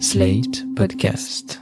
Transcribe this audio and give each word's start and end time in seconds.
Slate 0.00 0.64
Podcast. 0.74 1.60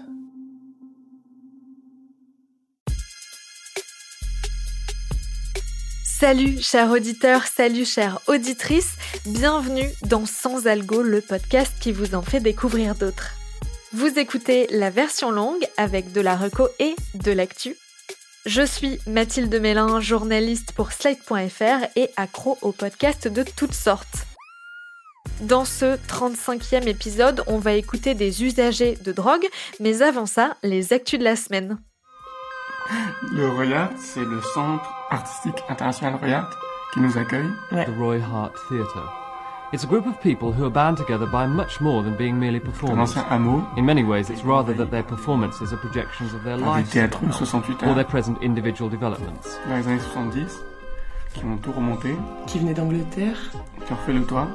Salut 6.04 6.58
chers 6.60 6.90
auditeurs, 6.90 7.44
salut 7.46 7.84
chères 7.84 8.20
auditrices, 8.28 8.96
bienvenue 9.26 9.88
dans 10.06 10.24
Sans 10.24 10.66
Algo, 10.66 11.02
le 11.02 11.20
podcast 11.20 11.74
qui 11.80 11.92
vous 11.92 12.14
en 12.14 12.22
fait 12.22 12.40
découvrir 12.40 12.94
d'autres. 12.94 13.32
Vous 13.92 14.18
écoutez 14.18 14.66
la 14.70 14.88
version 14.88 15.30
longue 15.30 15.66
avec 15.76 16.12
de 16.12 16.20
la 16.20 16.36
reco 16.36 16.68
et 16.78 16.96
de 17.14 17.32
l'actu. 17.32 17.76
Je 18.46 18.62
suis 18.62 18.98
Mathilde 19.06 19.54
Mélin, 19.60 20.00
journaliste 20.00 20.72
pour 20.72 20.92
Slate.fr 20.92 21.86
et 21.96 22.08
accro 22.16 22.56
aux 22.62 22.72
podcasts 22.72 23.28
de 23.28 23.44
toutes 23.56 23.74
sortes. 23.74 24.26
Dans 25.42 25.64
ce 25.64 25.96
35e 26.06 26.86
épisode, 26.86 27.42
on 27.46 27.58
va 27.58 27.72
écouter 27.72 28.14
des 28.14 28.44
usagers 28.44 28.96
de 29.04 29.12
drogue, 29.12 29.46
mais 29.80 30.02
avant 30.02 30.26
ça, 30.26 30.56
les 30.62 30.92
actus 30.92 31.18
de 31.18 31.24
la 31.24 31.36
semaine. 31.36 31.78
Le 33.32 33.48
Royat, 33.48 33.90
c'est 33.98 34.24
le 34.24 34.40
centre 34.54 34.92
artistique 35.10 35.62
international 35.68 36.16
Royat 36.16 36.48
qui 36.92 37.00
nous 37.00 37.16
accueille. 37.16 37.48
the 37.70 37.88
Roy 37.98 38.18
Hart 38.20 38.52
Theatre. 38.68 39.12
It's 39.72 39.84
a 39.84 39.86
group 39.86 40.06
of 40.06 40.20
people 40.20 40.52
who 40.52 40.64
are 40.64 40.70
bound 40.70 40.98
together 40.98 41.26
by 41.26 41.46
much 41.46 41.80
more 41.80 42.02
than 42.04 42.14
being 42.16 42.34
merely 42.34 42.60
C'est 42.60 42.68
un 42.90 42.98
performers. 42.98 43.62
In 43.78 43.82
many 43.84 44.04
ways, 44.04 44.28
it's 44.28 44.44
rather 44.44 44.74
that 44.76 44.90
their 44.90 45.02
performances 45.02 45.72
are 45.72 45.78
projections 45.78 46.34
of 46.34 46.44
their 46.44 46.58
lives 46.58 46.90
théâtres 46.90 47.18
68 47.32 47.82
or 47.84 47.94
their 47.94 48.04
present 48.06 48.36
individual 48.42 48.90
developments. 48.90 49.58
dans 49.68 49.76
les 49.76 49.86
années 49.88 49.98
70 49.98 50.46
qui 51.32 51.44
ont 51.46 51.56
tout 51.56 51.72
remonté, 51.72 52.14
qui 52.46 52.58
venait 52.58 52.74
d'Angleterre. 52.74 53.38
qui 53.86 53.92
ont 53.92 53.96
refait 53.96 54.12
le 54.12 54.24
toit, 54.24 54.46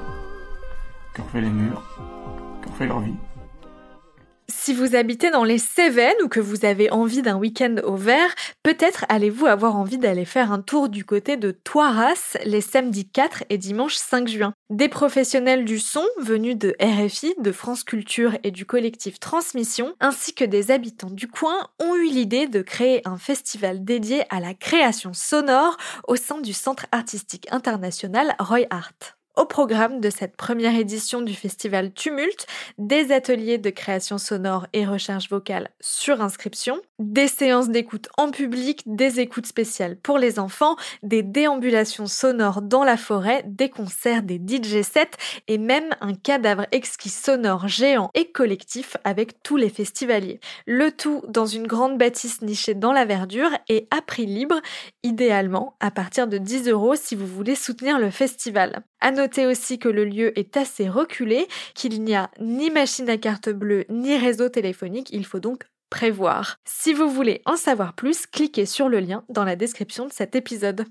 Si 4.50 4.74
vous 4.74 4.96
habitez 4.96 5.30
dans 5.30 5.44
les 5.44 5.58
Cévennes 5.58 6.16
ou 6.24 6.30
que 6.30 6.40
vous 6.40 6.64
avez 6.64 6.90
envie 6.90 7.22
d'un 7.22 7.38
week-end 7.38 7.76
au 7.84 7.96
vert, 7.96 8.34
peut-être 8.64 9.06
allez-vous 9.10 9.46
avoir 9.46 9.76
envie 9.76 9.98
d'aller 9.98 10.26
faire 10.26 10.52
un 10.52 10.62
tour 10.62 10.90
du 10.90 11.04
côté 11.04 11.38
de 11.38 11.52
Toiras 11.52 12.38
les 12.46 12.62
samedis 12.62 13.10
4 13.10 13.44
et 13.50 13.58
dimanche 13.58 13.96
5 13.96 14.28
juin. 14.28 14.54
Des 14.70 14.90
professionnels 14.90 15.66
du 15.66 15.80
son 15.80 16.06
venus 16.20 16.58
de 16.58 16.76
RFI, 16.82 17.34
de 17.40 17.52
France 17.52 17.84
Culture 17.84 18.38
et 18.44 18.52
du 18.52 18.66
collectif 18.66 19.20
Transmission, 19.20 19.96
ainsi 20.00 20.34
que 20.34 20.46
des 20.46 20.72
habitants 20.72 21.10
du 21.10 21.28
coin, 21.28 21.70
ont 21.80 21.96
eu 21.96 22.10
l'idée 22.10 22.48
de 22.48 22.62
créer 22.62 23.02
un 23.06 23.18
festival 23.18 23.84
dédié 23.84 24.24
à 24.30 24.40
la 24.40 24.54
création 24.54 25.14
sonore 25.14 25.78
au 26.08 26.16
sein 26.16 26.40
du 26.40 26.54
Centre 26.54 26.86
artistique 26.92 27.48
international 27.52 28.36
Roy 28.40 28.66
Hart. 28.70 29.17
Au 29.38 29.46
programme 29.46 30.00
de 30.00 30.10
cette 30.10 30.36
première 30.36 30.76
édition 30.76 31.22
du 31.22 31.36
festival 31.36 31.94
Tumulte, 31.94 32.48
des 32.80 33.12
ateliers 33.12 33.60
de 33.60 33.70
création 33.70 34.18
sonore 34.18 34.66
et 34.74 34.84
recherche 34.84 35.30
vocale 35.30 35.70
sur 35.80 36.22
inscription, 36.22 36.82
des 36.98 37.28
séances 37.28 37.70
d'écoute 37.70 38.10
en 38.18 38.32
public, 38.32 38.82
des 38.88 39.20
écoutes 39.20 39.46
spéciales 39.46 39.96
pour 39.96 40.18
les 40.18 40.40
enfants, 40.40 40.76
des 41.04 41.22
déambulations 41.22 42.08
sonores 42.08 42.64
dans 42.64 42.84
la 42.84 42.98
forêt, 42.98 43.44
des 43.46 43.70
concerts, 43.70 44.24
des 44.24 44.42
DJ 44.44 44.82
sets 44.82 45.12
et 45.48 45.60
même 45.60 45.92
un 46.02 46.16
cadavre 46.16 46.66
exquis 46.72 47.10
sonore 47.10 47.68
géant 47.68 48.10
et 48.16 48.32
collectif 48.32 48.98
avec 49.04 49.44
tous 49.44 49.58
les 49.58 49.70
festivaliers. 49.70 50.40
Le 50.66 50.90
tout 50.90 51.22
dans 51.30 51.46
une 51.46 51.68
grande 51.68 52.00
bâtisse 52.00 52.42
nichée 52.42 52.74
dans 52.74 52.92
la 52.92 53.06
verdure 53.06 53.52
et 53.70 53.88
à 53.96 54.02
prix 54.02 54.26
libre, 54.26 54.60
idéalement 55.04 55.76
à 55.80 55.92
partir 55.92 56.28
de 56.28 56.40
10 56.40 56.70
euros 56.70 56.96
si 56.96 57.14
vous 57.14 57.28
voulez 57.28 57.54
soutenir 57.54 58.00
le 58.00 58.10
festival. 58.10 58.84
À 59.00 59.12
noter 59.12 59.46
aussi 59.46 59.80
que 59.80 59.90
le 59.90 60.06
lieu 60.06 60.38
est 60.38 60.58
assez 60.58 60.90
reculé, 60.90 61.48
qu'il 61.76 62.04
n'y 62.04 62.16
a 62.16 62.32
ni 62.40 62.72
machine 62.72 63.10
à 63.10 63.18
carte 63.18 63.50
bleue 63.50 63.86
ni 63.90 64.18
réseau 64.18 64.50
téléphonique, 64.50 65.10
il 65.12 65.26
faut 65.26 65.40
donc 65.40 65.64
prévoir. 65.90 66.58
Si 66.66 66.94
vous 66.94 67.10
voulez 67.10 67.42
en 67.46 67.56
savoir 67.56 67.94
plus, 67.94 68.26
cliquez 68.26 68.66
sur 68.66 68.90
le 68.90 69.00
lien 69.00 69.24
dans 69.30 69.44
la 69.44 69.56
description 69.56 70.06
de 70.06 70.12
cet 70.12 70.36
épisode. 70.36 70.86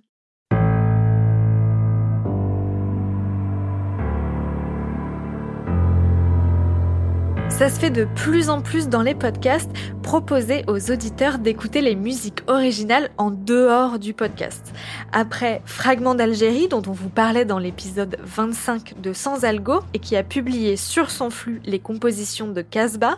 Ça 7.56 7.70
se 7.70 7.80
fait 7.80 7.88
de 7.88 8.04
plus 8.04 8.50
en 8.50 8.60
plus 8.60 8.90
dans 8.90 9.00
les 9.00 9.14
podcasts, 9.14 9.70
proposer 10.02 10.62
aux 10.68 10.90
auditeurs 10.90 11.38
d'écouter 11.38 11.80
les 11.80 11.94
musiques 11.94 12.42
originales 12.48 13.08
en 13.16 13.30
dehors 13.30 13.98
du 13.98 14.12
podcast. 14.12 14.74
Après 15.10 15.62
Fragment 15.64 16.14
d'Algérie, 16.14 16.68
dont 16.68 16.82
on 16.86 16.92
vous 16.92 17.08
parlait 17.08 17.46
dans 17.46 17.58
l'épisode 17.58 18.18
25 18.20 19.00
de 19.00 19.14
Sans 19.14 19.42
Algo 19.42 19.80
et 19.94 20.00
qui 20.00 20.16
a 20.16 20.22
publié 20.22 20.76
sur 20.76 21.10
son 21.10 21.30
flux 21.30 21.62
les 21.64 21.78
compositions 21.78 22.48
de 22.48 22.60
Casbah, 22.60 23.16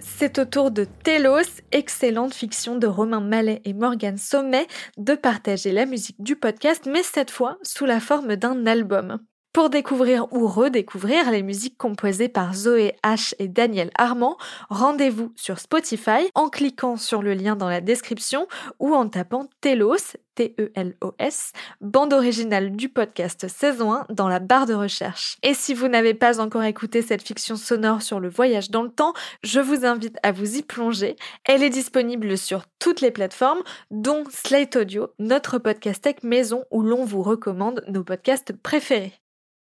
c'est 0.00 0.38
au 0.38 0.44
tour 0.44 0.70
de 0.70 0.84
Telos, 0.84 1.62
excellente 1.72 2.34
fiction 2.34 2.76
de 2.76 2.86
Romain 2.86 3.20
Mallet 3.20 3.62
et 3.64 3.72
Morgane 3.72 4.18
Sommet, 4.18 4.66
de 4.98 5.14
partager 5.14 5.72
la 5.72 5.86
musique 5.86 6.22
du 6.22 6.36
podcast, 6.36 6.86
mais 6.86 7.02
cette 7.02 7.30
fois 7.30 7.56
sous 7.62 7.86
la 7.86 8.00
forme 8.00 8.36
d'un 8.36 8.66
album. 8.66 9.18
Pour 9.58 9.70
découvrir 9.70 10.32
ou 10.32 10.46
redécouvrir 10.46 11.32
les 11.32 11.42
musiques 11.42 11.76
composées 11.76 12.28
par 12.28 12.54
Zoé 12.54 12.94
H 13.02 13.34
et 13.40 13.48
Daniel 13.48 13.90
Armand, 13.98 14.36
rendez-vous 14.70 15.32
sur 15.34 15.58
Spotify 15.58 16.30
en 16.36 16.48
cliquant 16.48 16.96
sur 16.96 17.22
le 17.22 17.34
lien 17.34 17.56
dans 17.56 17.68
la 17.68 17.80
description 17.80 18.46
ou 18.78 18.94
en 18.94 19.08
tapant 19.08 19.50
Telos, 19.60 20.14
T-E-L-O-S, 20.36 21.52
bande 21.80 22.12
originale 22.12 22.70
du 22.70 22.88
podcast 22.88 23.48
saison 23.48 23.94
1 23.94 24.06
dans 24.10 24.28
la 24.28 24.38
barre 24.38 24.66
de 24.66 24.74
recherche. 24.74 25.38
Et 25.42 25.54
si 25.54 25.74
vous 25.74 25.88
n'avez 25.88 26.14
pas 26.14 26.38
encore 26.38 26.62
écouté 26.62 27.02
cette 27.02 27.26
fiction 27.26 27.56
sonore 27.56 28.02
sur 28.02 28.20
le 28.20 28.28
voyage 28.28 28.70
dans 28.70 28.84
le 28.84 28.92
temps, 28.92 29.12
je 29.42 29.58
vous 29.58 29.84
invite 29.84 30.18
à 30.22 30.30
vous 30.30 30.56
y 30.56 30.62
plonger. 30.62 31.16
Elle 31.42 31.64
est 31.64 31.68
disponible 31.68 32.38
sur 32.38 32.62
toutes 32.78 33.00
les 33.00 33.10
plateformes, 33.10 33.64
dont 33.90 34.22
Slate 34.30 34.76
Audio, 34.76 35.08
notre 35.18 35.58
podcast 35.58 36.04
tech 36.04 36.22
maison 36.22 36.64
où 36.70 36.82
l'on 36.84 37.04
vous 37.04 37.24
recommande 37.24 37.82
nos 37.88 38.04
podcasts 38.04 38.52
préférés. 38.52 39.18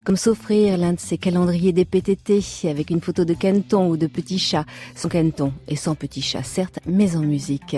Comme 0.08 0.16
s'offrir 0.16 0.78
l'un 0.78 0.94
de 0.94 1.02
ces 1.02 1.18
calendriers 1.18 1.74
des 1.74 1.84
PTT 1.84 2.40
avec 2.64 2.92
une 2.92 3.02
photo 3.02 3.26
de 3.26 3.34
Canton 3.34 3.90
ou 3.90 3.98
de 3.98 4.08
petit 4.08 4.40
chat, 4.40 4.64
sans 4.96 5.10
Canton 5.10 5.52
et 5.68 5.76
sans 5.76 5.96
petit 5.96 6.22
chat 6.22 6.44
certes, 6.44 6.80
mais 6.86 7.18
en 7.18 7.20
musique. 7.20 7.76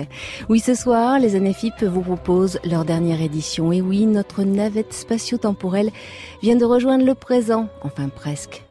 Oui, 0.47 0.59
ce 0.59 0.75
soir, 0.75 1.17
les 1.17 1.33
années 1.33 1.53
FIP 1.53 1.83
vous 1.83 2.03
proposent 2.03 2.59
leur 2.63 2.85
dernière 2.85 3.19
édition. 3.19 3.71
Et 3.71 3.81
oui, 3.81 4.05
notre 4.05 4.43
navette 4.43 4.93
spatio-temporelle 4.93 5.89
vient 6.43 6.55
de 6.55 6.65
rejoindre 6.65 7.03
le 7.03 7.15
présent, 7.15 7.67
enfin 7.81 8.09
presque. 8.09 8.68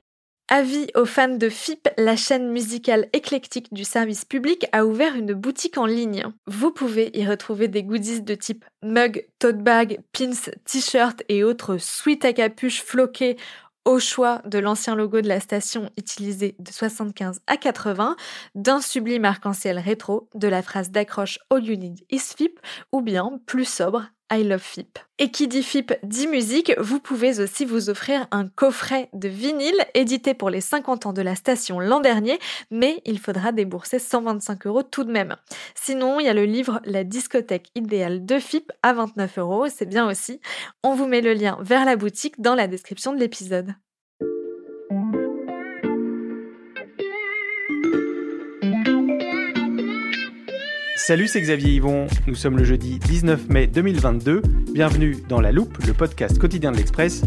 Avis 0.50 0.86
aux 0.94 1.04
fans 1.04 1.28
de 1.28 1.50
FIP, 1.50 1.90
la 1.98 2.16
chaîne 2.16 2.50
musicale 2.50 3.10
éclectique 3.12 3.72
du 3.74 3.84
service 3.84 4.24
public 4.24 4.66
a 4.72 4.86
ouvert 4.86 5.14
une 5.14 5.34
boutique 5.34 5.76
en 5.76 5.84
ligne. 5.84 6.24
Vous 6.46 6.70
pouvez 6.70 7.10
y 7.12 7.26
retrouver 7.26 7.68
des 7.68 7.82
goodies 7.82 8.22
de 8.22 8.34
type 8.34 8.64
mug, 8.82 9.26
tote 9.38 9.58
bag, 9.58 10.00
pins, 10.12 10.50
t-shirts 10.64 11.22
et 11.28 11.44
autres 11.44 11.76
sweats 11.76 12.24
à 12.24 12.32
capuche 12.32 12.82
floqués 12.82 13.36
au 13.84 13.98
choix 13.98 14.40
de 14.46 14.58
l'ancien 14.58 14.94
logo 14.94 15.20
de 15.20 15.28
la 15.28 15.40
station 15.40 15.90
utilisé 15.98 16.56
de 16.58 16.72
75 16.72 17.40
à 17.46 17.58
80, 17.58 18.16
d'un 18.54 18.80
sublime 18.80 19.26
arc-en-ciel 19.26 19.78
rétro, 19.78 20.30
de 20.34 20.48
la 20.48 20.62
phrase 20.62 20.90
d'accroche 20.90 21.38
All 21.50 21.62
You 21.62 21.76
Need 21.76 22.00
is 22.10 22.20
FIP 22.20 22.58
ou 22.92 23.02
bien 23.02 23.38
plus 23.44 23.68
sobre 23.68 24.06
I 24.32 24.44
Love 24.44 24.62
FIP. 24.62 24.98
Et 25.18 25.30
qui 25.30 25.48
dit 25.48 25.62
FIP 25.62 25.94
dit 26.02 26.26
musique, 26.26 26.72
vous 26.78 27.00
pouvez 27.00 27.40
aussi 27.40 27.64
vous 27.64 27.90
offrir 27.90 28.26
un 28.30 28.46
coffret 28.46 29.08
de 29.12 29.28
vinyle 29.28 29.84
édité 29.94 30.34
pour 30.34 30.50
les 30.50 30.60
50 30.60 31.06
ans 31.06 31.12
de 31.12 31.22
la 31.22 31.34
station 31.34 31.80
l'an 31.80 32.00
dernier, 32.00 32.38
mais 32.70 33.00
il 33.04 33.18
faudra 33.18 33.52
débourser 33.52 33.98
125 33.98 34.66
euros 34.66 34.82
tout 34.82 35.04
de 35.04 35.12
même. 35.12 35.36
Sinon, 35.74 36.20
il 36.20 36.26
y 36.26 36.28
a 36.28 36.34
le 36.34 36.44
livre 36.44 36.80
La 36.84 37.04
discothèque 37.04 37.70
idéale 37.74 38.24
de 38.24 38.38
FIP 38.38 38.70
à 38.82 38.92
29 38.92 39.38
euros, 39.38 39.66
c'est 39.68 39.86
bien 39.86 40.08
aussi. 40.08 40.40
On 40.82 40.94
vous 40.94 41.06
met 41.06 41.20
le 41.20 41.34
lien 41.34 41.58
vers 41.60 41.84
la 41.84 41.96
boutique 41.96 42.40
dans 42.40 42.54
la 42.54 42.68
description 42.68 43.12
de 43.12 43.18
l'épisode. 43.18 43.74
Salut, 51.08 51.26
c'est 51.26 51.40
Xavier 51.40 51.70
Yvon. 51.70 52.06
Nous 52.26 52.34
sommes 52.34 52.58
le 52.58 52.64
jeudi 52.64 52.98
19 52.98 53.48
mai 53.48 53.66
2022. 53.66 54.42
Bienvenue 54.74 55.16
dans 55.26 55.40
La 55.40 55.52
Loupe, 55.52 55.78
le 55.86 55.94
podcast 55.94 56.38
quotidien 56.38 56.70
de 56.70 56.76
l'Express. 56.76 57.22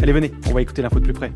Allez, 0.00 0.12
venez, 0.12 0.30
on 0.48 0.52
va 0.52 0.62
écouter 0.62 0.80
l'info 0.80 1.00
de 1.00 1.04
plus 1.04 1.12
près. 1.12 1.32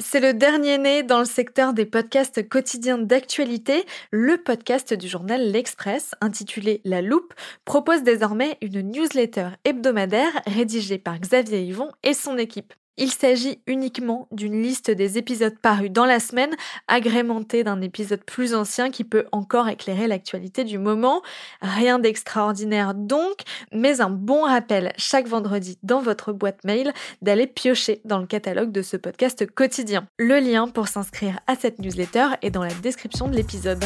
C'est 0.00 0.18
le 0.18 0.34
dernier 0.34 0.76
né 0.78 1.04
dans 1.04 1.20
le 1.20 1.24
secteur 1.24 1.72
des 1.72 1.86
podcasts 1.86 2.48
quotidiens 2.48 2.98
d'actualité. 2.98 3.84
Le 4.10 4.36
podcast 4.36 4.92
du 4.92 5.06
journal 5.06 5.52
L'Express, 5.52 6.16
intitulé 6.20 6.80
La 6.84 7.00
Loupe, 7.00 7.32
propose 7.64 8.02
désormais 8.02 8.58
une 8.60 8.80
newsletter 8.90 9.50
hebdomadaire 9.64 10.32
rédigée 10.48 10.98
par 10.98 11.20
Xavier 11.20 11.62
Yvon 11.62 11.92
et 12.02 12.12
son 12.12 12.36
équipe. 12.38 12.74
Il 12.96 13.10
s'agit 13.10 13.60
uniquement 13.66 14.28
d'une 14.30 14.62
liste 14.62 14.90
des 14.90 15.18
épisodes 15.18 15.58
parus 15.60 15.90
dans 15.90 16.04
la 16.04 16.20
semaine, 16.20 16.54
agrémentée 16.86 17.64
d'un 17.64 17.80
épisode 17.80 18.22
plus 18.24 18.54
ancien 18.54 18.90
qui 18.90 19.02
peut 19.02 19.26
encore 19.32 19.68
éclairer 19.68 20.06
l'actualité 20.06 20.62
du 20.62 20.78
moment. 20.78 21.22
Rien 21.60 21.98
d'extraordinaire 21.98 22.94
donc, 22.94 23.40
mais 23.72 24.00
un 24.00 24.10
bon 24.10 24.44
rappel 24.44 24.92
chaque 24.96 25.26
vendredi 25.26 25.78
dans 25.82 26.00
votre 26.00 26.32
boîte 26.32 26.62
mail 26.64 26.92
d'aller 27.20 27.46
piocher 27.46 28.00
dans 28.04 28.18
le 28.18 28.26
catalogue 28.26 28.70
de 28.70 28.82
ce 28.82 28.96
podcast 28.96 29.44
quotidien. 29.46 30.06
Le 30.18 30.38
lien 30.38 30.68
pour 30.68 30.86
s'inscrire 30.86 31.40
à 31.46 31.56
cette 31.56 31.80
newsletter 31.80 32.28
est 32.42 32.50
dans 32.50 32.62
la 32.62 32.74
description 32.74 33.28
de 33.28 33.34
l'épisode. 33.34 33.84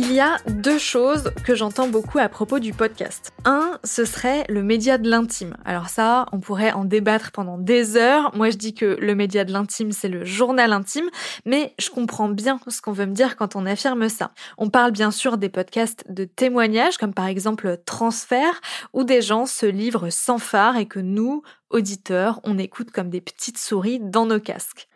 Il 0.00 0.12
y 0.12 0.20
a 0.20 0.36
deux 0.46 0.78
choses 0.78 1.32
que 1.44 1.56
j'entends 1.56 1.88
beaucoup 1.88 2.20
à 2.20 2.28
propos 2.28 2.60
du 2.60 2.72
podcast. 2.72 3.32
Un, 3.44 3.80
ce 3.82 4.04
serait 4.04 4.44
le 4.48 4.62
média 4.62 4.96
de 4.96 5.10
l'intime. 5.10 5.56
Alors 5.64 5.88
ça, 5.88 6.26
on 6.30 6.38
pourrait 6.38 6.70
en 6.70 6.84
débattre 6.84 7.32
pendant 7.32 7.58
des 7.58 7.96
heures. 7.96 8.30
Moi, 8.36 8.50
je 8.50 8.56
dis 8.56 8.74
que 8.74 8.96
le 9.00 9.16
média 9.16 9.44
de 9.44 9.52
l'intime, 9.52 9.90
c'est 9.90 10.06
le 10.06 10.24
journal 10.24 10.72
intime, 10.72 11.10
mais 11.46 11.74
je 11.80 11.90
comprends 11.90 12.28
bien 12.28 12.60
ce 12.68 12.80
qu'on 12.80 12.92
veut 12.92 13.06
me 13.06 13.12
dire 13.12 13.34
quand 13.36 13.56
on 13.56 13.66
affirme 13.66 14.08
ça. 14.08 14.30
On 14.56 14.70
parle 14.70 14.92
bien 14.92 15.10
sûr 15.10 15.36
des 15.36 15.48
podcasts 15.48 16.04
de 16.08 16.24
témoignages, 16.24 16.96
comme 16.96 17.12
par 17.12 17.26
exemple 17.26 17.76
Transfert, 17.84 18.60
où 18.92 19.02
des 19.02 19.20
gens 19.20 19.46
se 19.46 19.66
livrent 19.66 20.10
sans 20.10 20.38
phare 20.38 20.76
et 20.76 20.86
que 20.86 21.00
nous, 21.00 21.42
auditeurs, 21.70 22.38
on 22.44 22.56
écoute 22.56 22.92
comme 22.92 23.10
des 23.10 23.20
petites 23.20 23.58
souris 23.58 23.98
dans 23.98 24.26
nos 24.26 24.38
casques. 24.38 24.87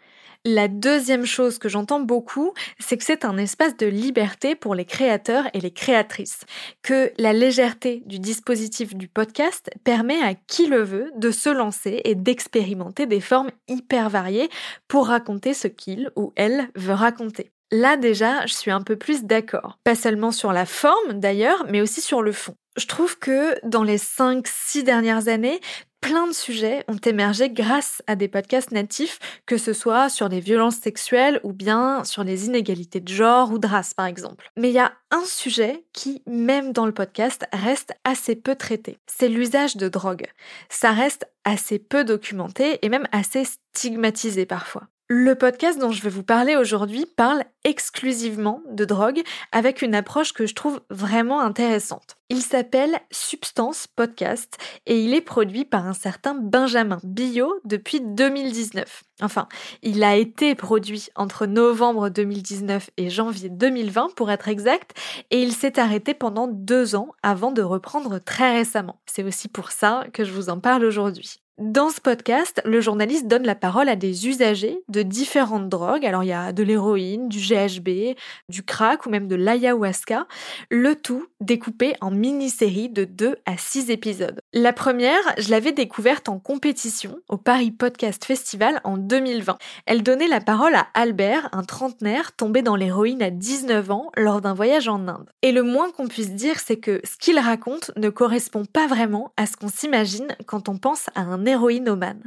La 0.45 0.67
deuxième 0.67 1.25
chose 1.25 1.59
que 1.59 1.69
j'entends 1.69 2.01
beaucoup, 2.01 2.53
c'est 2.81 2.97
que 2.97 3.05
c'est 3.05 3.25
un 3.25 3.37
espace 3.37 3.77
de 3.77 3.87
liberté 3.87 4.57
pour 4.57 4.75
les 4.75 4.85
créateurs 4.85 5.45
et 5.55 5.61
les 5.61 5.71
créatrices, 5.71 6.41
que 6.83 7.13
la 7.17 7.33
légèreté 7.33 8.03
du 8.07 8.19
dispositif 8.19 8.97
du 8.97 9.07
podcast 9.07 9.71
permet 9.85 10.21
à 10.21 10.35
qui 10.35 10.67
le 10.67 10.83
veut 10.83 11.13
de 11.15 11.31
se 11.31 11.49
lancer 11.49 12.01
et 12.03 12.17
d'expérimenter 12.17 13.07
des 13.07 13.21
formes 13.21 13.53
hyper 13.69 14.11
variées 14.11 14.51
pour 14.89 15.07
raconter 15.07 15.55
ce 15.55 15.69
qu'il 15.69 16.11
ou 16.17 16.33
elle 16.35 16.69
veut 16.75 16.95
raconter. 16.95 17.53
Là 17.71 17.97
déjà, 17.97 18.45
je 18.45 18.53
suis 18.53 18.73
un 18.73 18.83
peu 18.83 18.97
plus 18.97 19.23
d'accord. 19.23 19.79
Pas 19.85 19.95
seulement 19.95 20.33
sur 20.33 20.53
la 20.53 20.67
forme 20.67 21.21
d'ailleurs, 21.21 21.67
mais 21.69 21.81
aussi 21.81 22.01
sur 22.01 22.21
le 22.21 22.33
fond. 22.33 22.57
Je 22.77 22.87
trouve 22.87 23.17
que 23.17 23.55
dans 23.65 23.85
les 23.85 23.99
5-6 23.99 24.83
dernières 24.83 25.29
années, 25.29 25.61
plein 26.03 26.27
de 26.27 26.33
sujets 26.33 26.85
ont 26.89 26.99
émergé 26.99 27.49
grâce 27.49 28.03
à 28.07 28.17
des 28.17 28.29
podcasts 28.29 28.73
natifs, 28.73 29.19
que 29.47 29.57
ce 29.57 29.73
soit 29.73 30.11
sur 30.11 30.29
les 30.29 30.41
violences 30.41 30.77
sexuelles 30.77 31.41
ou 31.45 31.53
bien 31.55 32.05
sur 32.05 32.25
les 32.25 32.47
inégalités 32.47 33.01
de 33.01 33.09
genre 33.09 33.53
ou 33.53 33.59
de 33.59 33.67
race 33.67 33.95
par 33.95 34.07
exemple. 34.07 34.51
Mais 34.59 34.69
il 34.69 34.75
y 34.75 34.81
a 34.81 34.93
un 35.13 35.25
sujet 35.25 35.85
qui, 35.93 36.23
même 36.27 36.73
dans 36.73 36.87
le 36.87 36.93
podcast, 36.93 37.47
reste 37.53 37.95
assez 38.05 38.35
peu 38.35 38.57
traité. 38.57 38.99
C'est 39.07 39.29
l'usage 39.29 39.77
de 39.77 39.89
drogue. 39.89 40.27
Ça 40.69 40.91
reste 40.91 41.27
assez 41.45 41.79
peu 41.79 42.05
documenté 42.05 42.85
et 42.85 42.89
même 42.89 43.07
assez 43.13 43.45
stigmatisé 43.45 44.45
parfois. 44.45 44.89
Le 45.15 45.35
podcast 45.35 45.79
dont 45.79 45.93
je 45.93 46.01
vais 46.01 46.09
vous 46.09 46.23
parler 46.23 46.57
aujourd'hui 46.57 47.05
parle 47.05 47.45
exclusivement 47.65 48.63
de 48.71 48.87
drogue 48.87 49.21
avec 49.53 49.83
une 49.83 49.95
approche 49.95 50.33
que 50.33 50.47
je 50.47 50.55
trouve 50.55 50.81
vraiment 50.89 51.43
intéressante. 51.43 52.17
Il 52.31 52.41
s'appelle 52.41 52.99
Substance 53.11 53.89
Podcast 53.89 54.57
et 54.87 55.05
il 55.05 55.13
est 55.13 55.21
produit 55.21 55.67
par 55.67 55.87
un 55.87 55.93
certain 55.93 56.33
Benjamin 56.35 56.99
Billot 57.05 57.61
depuis 57.67 58.01
2019. 58.01 59.05
Enfin, 59.21 59.49
il 59.83 60.03
a 60.03 60.17
été 60.17 60.55
produit 60.55 61.09
entre 61.15 61.45
novembre 61.45 62.09
2019 62.09 62.89
et 62.97 63.11
janvier 63.11 63.51
2020 63.51 64.15
pour 64.17 64.31
être 64.31 64.49
exact 64.49 64.99
et 65.31 65.43
il 65.43 65.53
s'est 65.53 65.79
arrêté 65.79 66.15
pendant 66.15 66.49
deux 66.49 66.95
ans 66.95 67.11
avant 67.23 67.53
de 67.53 67.61
reprendre 67.61 68.19
très 68.19 68.57
récemment. 68.57 69.03
C'est 69.05 69.25
aussi 69.25 69.49
pour 69.49 69.73
ça 69.73 70.07
que 70.15 70.25
je 70.25 70.33
vous 70.33 70.49
en 70.49 70.59
parle 70.59 70.87
aujourd'hui. 70.87 71.42
Dans 71.59 71.91
ce 71.91 72.01
podcast, 72.01 72.63
le 72.65 72.81
journaliste 72.81 73.27
donne 73.27 73.43
la 73.43 73.55
parole 73.55 73.91
à 73.91 73.95
des 73.95 74.27
usagers 74.27 74.83
de 74.89 75.03
différentes 75.03 75.69
drogues. 75.69 76.07
Alors 76.07 76.25
il 76.25 76.29
y 76.29 76.33
a 76.33 76.51
de 76.51 76.63
l'héroïne, 76.63 77.29
du 77.29 77.41
GHB, 77.41 78.17
du 78.49 78.63
crack 78.63 79.05
ou 79.05 79.11
même 79.11 79.29
de 79.29 79.37
l'ayahuasca. 79.37 80.27
Le 80.71 80.97
tout 80.97 81.27
découpé 81.43 81.95
en 82.01 82.11
mini-séries 82.11 82.89
de 82.89 83.05
2 83.05 83.37
à 83.45 83.59
6 83.59 83.91
épisodes. 83.91 84.41
La 84.55 84.73
première, 84.73 85.21
je 85.37 85.51
l'avais 85.51 85.73
découverte 85.73 86.31
en 86.31 86.39
compétition 86.39 87.19
au 87.29 87.37
Paris 87.37 87.71
Podcast 87.71 88.25
Festival 88.25 88.81
en 88.85 88.97
2020. 88.97 89.59
Elle 89.85 90.03
donnait 90.03 90.29
la 90.29 90.41
parole 90.41 90.75
à 90.75 90.87
Albert, 90.95 91.51
un 91.53 91.65
trentenaire 91.65 92.33
tombé 92.33 92.63
dans 92.63 92.77
l'héroïne 92.77 93.23
à 93.23 93.29
19 93.29 93.91
ans 93.91 94.11
lors 94.17 94.41
d'un 94.41 94.55
voyage 94.55 94.89
en 94.89 95.07
Inde. 95.07 95.29
Et 95.43 95.53
le 95.53 95.63
moins 95.63 95.91
qu'on 95.91 96.09
puisse 96.09 96.33
dire, 96.33 96.61
c'est 96.61 96.79
que 96.79 97.03
ce 97.05 97.19
qu'il 97.19 97.39
raconte 97.39 97.91
ne 97.97 98.09
correspond 98.09 98.65
pas 98.65 98.87
vraiment 98.87 99.35
à 99.37 99.45
ce 99.45 99.59
qu'on 99.59 99.69
s'imagine 99.69 100.29
quand 100.47 100.71
on 100.71 100.79
pense 100.79 101.11
à 101.15 101.21
un 101.21 101.42
héroïnomane. 101.47 102.23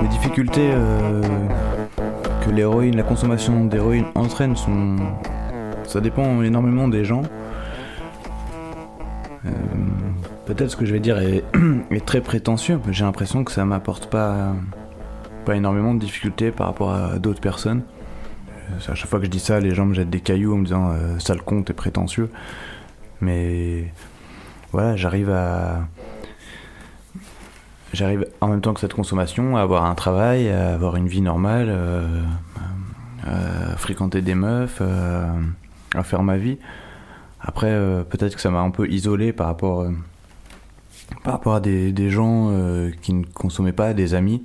Les 0.00 0.08
difficultés 0.08 0.70
euh, 0.72 1.22
que 2.44 2.50
l'héroïne, 2.50 2.96
la 2.96 3.02
consommation 3.02 3.64
d'héroïne 3.64 4.06
entraîne 4.14 4.56
sont. 4.56 4.96
Ça 5.84 6.00
dépend 6.00 6.42
énormément 6.42 6.88
des 6.88 7.04
gens. 7.04 7.22
Euh, 9.44 9.50
peut-être 10.46 10.70
ce 10.70 10.76
que 10.76 10.84
je 10.84 10.92
vais 10.92 11.00
dire 11.00 11.18
est, 11.90 12.06
très 12.06 12.20
prétentieux, 12.20 12.80
mais 12.86 12.92
j'ai 12.92 13.04
l'impression 13.04 13.44
que 13.44 13.52
ça 13.52 13.64
m'apporte 13.64 14.06
pas, 14.10 14.54
pas 15.44 15.56
énormément 15.56 15.94
de 15.94 16.00
difficultés 16.00 16.50
par 16.50 16.66
rapport 16.66 16.92
à 16.92 17.18
d'autres 17.18 17.40
personnes. 17.40 17.82
Euh, 18.70 18.92
À 18.92 18.94
chaque 18.94 19.08
fois 19.08 19.18
que 19.18 19.26
je 19.26 19.30
dis 19.30 19.40
ça, 19.40 19.60
les 19.60 19.74
gens 19.74 19.86
me 19.86 19.94
jettent 19.94 20.10
des 20.10 20.20
cailloux 20.20 20.54
en 20.54 20.58
me 20.58 20.64
disant 20.64 20.90
euh, 20.90 21.18
ça 21.18 21.34
le 21.34 21.40
compte 21.40 21.70
est 21.70 21.74
prétentieux. 21.74 22.30
Mais 23.20 23.92
voilà, 24.72 24.96
j'arrive 24.96 25.30
à. 25.30 25.80
J'arrive 27.92 28.26
en 28.40 28.48
même 28.48 28.60
temps 28.60 28.72
que 28.72 28.80
cette 28.80 28.94
consommation 28.94 29.56
à 29.56 29.62
avoir 29.62 29.84
un 29.84 29.94
travail, 29.94 30.48
à 30.48 30.74
avoir 30.74 30.96
une 30.96 31.08
vie 31.08 31.20
normale, 31.20 31.66
euh, 31.68 32.22
à 33.24 33.76
fréquenter 33.76 34.22
des 34.22 34.34
meufs, 34.34 34.78
euh, 34.80 35.26
à 35.94 36.02
faire 36.02 36.22
ma 36.22 36.36
vie. 36.36 36.58
Après, 37.40 37.70
euh, 37.70 38.04
peut-être 38.04 38.36
que 38.36 38.40
ça 38.40 38.50
m'a 38.50 38.60
un 38.60 38.70
peu 38.70 38.88
isolé 38.88 39.32
par 39.32 39.46
rapport, 39.46 39.80
euh, 39.80 39.90
par 41.24 41.32
rapport 41.32 41.54
à 41.54 41.60
des, 41.60 41.92
des 41.92 42.10
gens 42.10 42.50
euh, 42.50 42.90
qui 43.02 43.12
ne 43.12 43.24
consommaient 43.24 43.72
pas, 43.72 43.92
des 43.92 44.14
amis 44.14 44.42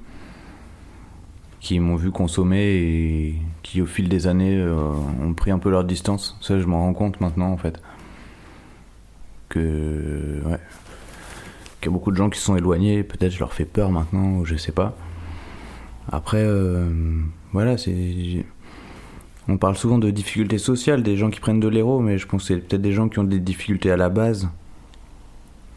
qui 1.65 1.79
m'ont 1.79 1.95
vu 1.95 2.11
consommer 2.11 2.75
et 2.75 3.41
qui 3.63 3.81
au 3.81 3.87
fil 3.87 4.07
des 4.07 4.27
années 4.27 4.55
euh, 4.55 4.91
ont 5.23 5.33
pris 5.33 5.49
un 5.49 5.57
peu 5.57 5.71
leur 5.71 5.83
distance. 5.83 6.37
Ça, 6.39 6.59
je 6.59 6.65
m'en 6.65 6.81
rends 6.81 6.93
compte 6.93 7.19
maintenant 7.21 7.51
en 7.51 7.57
fait. 7.57 7.81
Que 9.49 10.41
ouais, 10.45 10.59
qu'il 11.85 11.91
y 11.91 11.93
a 11.93 11.97
beaucoup 11.97 12.11
de 12.11 12.17
gens 12.17 12.29
qui 12.29 12.39
sont 12.39 12.55
éloignés. 12.55 13.03
Peut-être 13.03 13.31
je 13.31 13.39
leur 13.39 13.53
fais 13.53 13.65
peur 13.65 13.91
maintenant 13.91 14.37
ou 14.37 14.45
je 14.45 14.55
sais 14.55 14.71
pas. 14.71 14.95
Après, 16.11 16.41
euh, 16.41 16.89
voilà, 17.53 17.77
c'est. 17.77 18.45
On 19.47 19.57
parle 19.57 19.75
souvent 19.75 19.99
de 19.99 20.09
difficultés 20.09 20.57
sociales, 20.57 21.03
des 21.03 21.17
gens 21.17 21.29
qui 21.29 21.39
prennent 21.39 21.59
de 21.59 21.67
l'héros, 21.67 21.99
mais 21.99 22.17
je 22.17 22.25
pense 22.25 22.41
que 22.41 22.47
c'est 22.47 22.59
peut-être 22.59 22.81
des 22.81 22.93
gens 22.93 23.09
qui 23.09 23.19
ont 23.19 23.23
des 23.23 23.39
difficultés 23.39 23.91
à 23.91 23.97
la 23.97 24.09
base. 24.09 24.49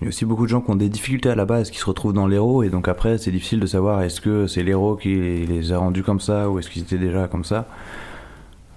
Il 0.01 0.05
y 0.05 0.07
a 0.07 0.09
aussi 0.09 0.25
beaucoup 0.25 0.45
de 0.45 0.49
gens 0.49 0.63
qui 0.63 0.71
ont 0.71 0.77
des 0.77 0.89
difficultés 0.89 1.29
à 1.29 1.35
la 1.35 1.45
base, 1.45 1.71
qui 1.71 1.79
se 1.79 1.85
retrouvent 1.85 2.15
dans 2.15 2.27
l'héros, 2.27 2.63
et 2.63 2.71
donc 2.71 2.89
après, 2.89 3.19
c'est 3.19 3.31
difficile 3.31 3.61
de 3.61 3.67
savoir 3.67 4.01
est-ce 4.01 4.23
que 4.23 4.47
c'est 4.47 4.63
l'héros 4.63 4.97
qui 4.97 5.15
les 5.15 5.73
a 5.73 5.79
rendus 5.79 6.03
comme 6.03 6.21
ça, 6.21 6.49
ou 6.49 6.59
est-ce 6.59 6.71
qu'ils 6.71 6.83
étaient 6.83 6.99
déjà 6.99 7.29
comme 7.29 7.45
ça. 7.45 7.69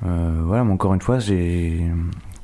Euh, 0.05 0.41
voilà, 0.43 0.65
mais 0.65 0.73
encore 0.73 0.93
une 0.93 1.01
fois, 1.01 1.19
j'ai 1.19 1.89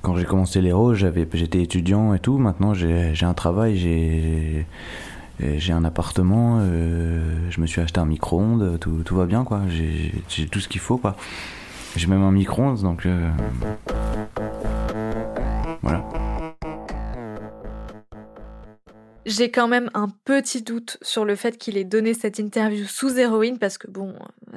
quand 0.02 0.16
j'ai 0.16 0.26
commencé 0.26 0.62
l'héros, 0.62 0.94
j'avais 0.94 1.28
j'étais 1.34 1.62
étudiant 1.62 2.14
et 2.14 2.20
tout. 2.20 2.38
Maintenant, 2.38 2.74
j'ai 2.74 3.16
un 3.22 3.34
travail, 3.34 3.78
j'ai 3.78 4.66
j'ai 5.40 5.74
un 5.74 5.84
appartement, 5.84 6.60
euh, 6.62 7.22
je 7.50 7.62
me 7.62 7.68
suis 7.68 7.80
acheté 7.80 8.00
un 8.00 8.06
micro-ondes, 8.06 8.80
tout, 8.80 9.04
tout 9.06 9.16
va 9.16 9.26
bien 9.26 9.44
quoi. 9.44 9.62
J'ai 9.70 10.12
j'ai 10.30 10.48
tout 10.48 10.60
ce 10.60 10.68
qu'il 10.68 10.82
faut 10.82 10.98
quoi. 10.98 11.16
J'ai 11.96 12.08
même 12.08 12.24
un 12.24 12.32
micro-ondes, 12.32 12.82
donc 12.82 13.06
euh, 13.06 13.30
voilà. 15.82 16.04
J'ai 19.26 19.52
quand 19.52 19.68
même 19.68 19.90
un 19.94 20.08
petit 20.24 20.62
doute 20.62 20.98
sur 21.02 21.26
le 21.26 21.36
fait 21.36 21.58
qu'il 21.58 21.78
ait 21.78 21.84
donné 21.84 22.14
cette 22.14 22.40
interview 22.40 22.86
sous 22.86 23.20
héroïne 23.20 23.60
parce 23.60 23.78
que 23.78 23.92
bon, 23.92 24.16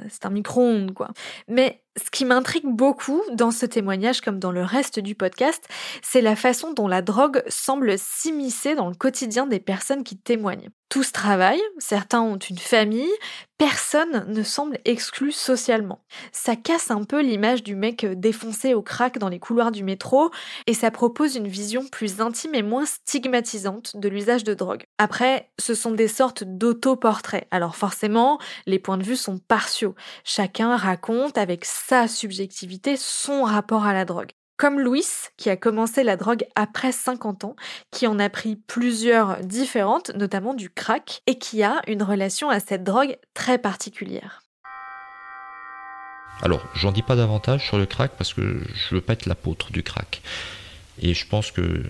c'est 0.09 0.25
un 0.25 0.29
micro-ondes 0.29 0.93
quoi. 0.93 1.09
Mais 1.47 1.81
ce 1.97 2.09
qui 2.09 2.25
m'intrigue 2.25 2.67
beaucoup 2.67 3.21
dans 3.33 3.51
ce 3.51 3.65
témoignage 3.65 4.21
comme 4.21 4.39
dans 4.39 4.51
le 4.51 4.63
reste 4.63 4.99
du 4.99 5.15
podcast, 5.15 5.67
c'est 6.01 6.21
la 6.21 6.35
façon 6.35 6.73
dont 6.73 6.87
la 6.87 7.01
drogue 7.01 7.43
semble 7.47 7.97
s'immiscer 7.97 8.75
dans 8.75 8.87
le 8.87 8.95
quotidien 8.95 9.45
des 9.45 9.59
personnes 9.59 10.03
qui 10.03 10.17
témoignent. 10.17 10.69
Tous 10.91 11.13
travaillent, 11.13 11.63
certains 11.79 12.19
ont 12.19 12.37
une 12.37 12.57
famille, 12.57 13.13
personne 13.57 14.25
ne 14.27 14.43
semble 14.43 14.77
exclu 14.83 15.31
socialement. 15.31 16.03
Ça 16.33 16.57
casse 16.57 16.91
un 16.91 17.05
peu 17.05 17.21
l'image 17.21 17.63
du 17.63 17.77
mec 17.77 18.05
défoncé 18.19 18.73
au 18.73 18.81
crack 18.81 19.17
dans 19.17 19.29
les 19.29 19.39
couloirs 19.39 19.71
du 19.71 19.85
métro 19.85 20.31
et 20.67 20.73
ça 20.73 20.91
propose 20.91 21.37
une 21.37 21.47
vision 21.47 21.87
plus 21.87 22.19
intime 22.19 22.55
et 22.55 22.61
moins 22.61 22.85
stigmatisante 22.85 23.95
de 23.95 24.09
l'usage 24.09 24.43
de 24.43 24.53
drogue. 24.53 24.83
Après, 24.97 25.49
ce 25.59 25.75
sont 25.75 25.91
des 25.91 26.09
sortes 26.09 26.43
d'auto-portraits. 26.43 27.47
Alors 27.51 27.77
forcément, 27.77 28.37
les 28.65 28.79
points 28.79 28.97
de 28.97 29.03
vue 29.03 29.15
sont 29.15 29.37
partiaux. 29.37 29.95
Chacun 30.25 30.75
raconte 30.75 31.37
avec 31.37 31.63
sa 31.87 32.07
subjectivité 32.07 32.95
son 32.97 33.43
rapport 33.43 33.85
à 33.85 33.93
la 33.93 34.05
drogue. 34.05 34.31
Comme 34.57 34.79
Louis, 34.79 35.05
qui 35.37 35.49
a 35.49 35.57
commencé 35.57 36.03
la 36.03 36.17
drogue 36.17 36.45
après 36.55 36.91
50 36.91 37.45
ans, 37.45 37.55
qui 37.89 38.05
en 38.05 38.19
a 38.19 38.29
pris 38.29 38.55
plusieurs 38.55 39.37
différentes, 39.39 40.11
notamment 40.15 40.53
du 40.53 40.69
crack, 40.69 41.21
et 41.25 41.39
qui 41.39 41.63
a 41.63 41.81
une 41.87 42.03
relation 42.03 42.49
à 42.49 42.59
cette 42.59 42.83
drogue 42.83 43.17
très 43.33 43.57
particulière. 43.57 44.43
Alors, 46.43 46.63
j'en 46.75 46.91
dis 46.91 47.01
pas 47.01 47.15
davantage 47.15 47.67
sur 47.67 47.77
le 47.77 47.85
crack 47.85 48.11
parce 48.17 48.33
que 48.33 48.61
je 48.73 48.95
veux 48.95 49.01
pas 49.01 49.13
être 49.13 49.25
l'apôtre 49.25 49.71
du 49.71 49.83
crack. 49.83 50.21
Et 50.99 51.13
je 51.13 51.27
pense 51.27 51.51
que 51.51 51.83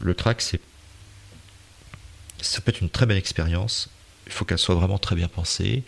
le 0.00 0.14
crack, 0.14 0.40
c'est 0.40 0.60
ça 2.40 2.60
peut 2.60 2.70
être 2.70 2.80
une 2.80 2.90
très 2.90 3.06
belle 3.06 3.16
expérience. 3.16 3.88
Il 4.26 4.32
faut 4.32 4.44
qu'elle 4.44 4.58
soit 4.58 4.74
vraiment 4.74 4.98
très 4.98 5.16
bien 5.16 5.28
pensée. 5.28 5.82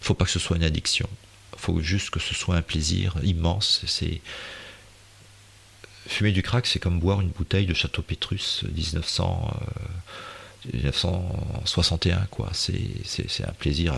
Il 0.00 0.04
faut 0.04 0.14
pas 0.14 0.24
que 0.24 0.30
ce 0.30 0.38
soit 0.38 0.56
une 0.56 0.64
addiction. 0.64 1.08
Faut 1.60 1.80
juste 1.80 2.10
que 2.10 2.20
ce 2.20 2.34
soit 2.34 2.56
un 2.56 2.62
plaisir 2.62 3.14
immense. 3.22 3.82
C'est 3.86 4.20
fumer 6.06 6.32
du 6.32 6.42
crack, 6.42 6.66
c'est 6.66 6.78
comme 6.78 6.98
boire 6.98 7.20
une 7.20 7.28
bouteille 7.28 7.66
de 7.66 7.74
Château 7.74 8.02
Pétrus 8.02 8.64
1900, 8.74 9.54
1961 10.72 12.26
quoi. 12.30 12.50
C'est 12.52 13.44
un 13.46 13.52
plaisir 13.52 13.94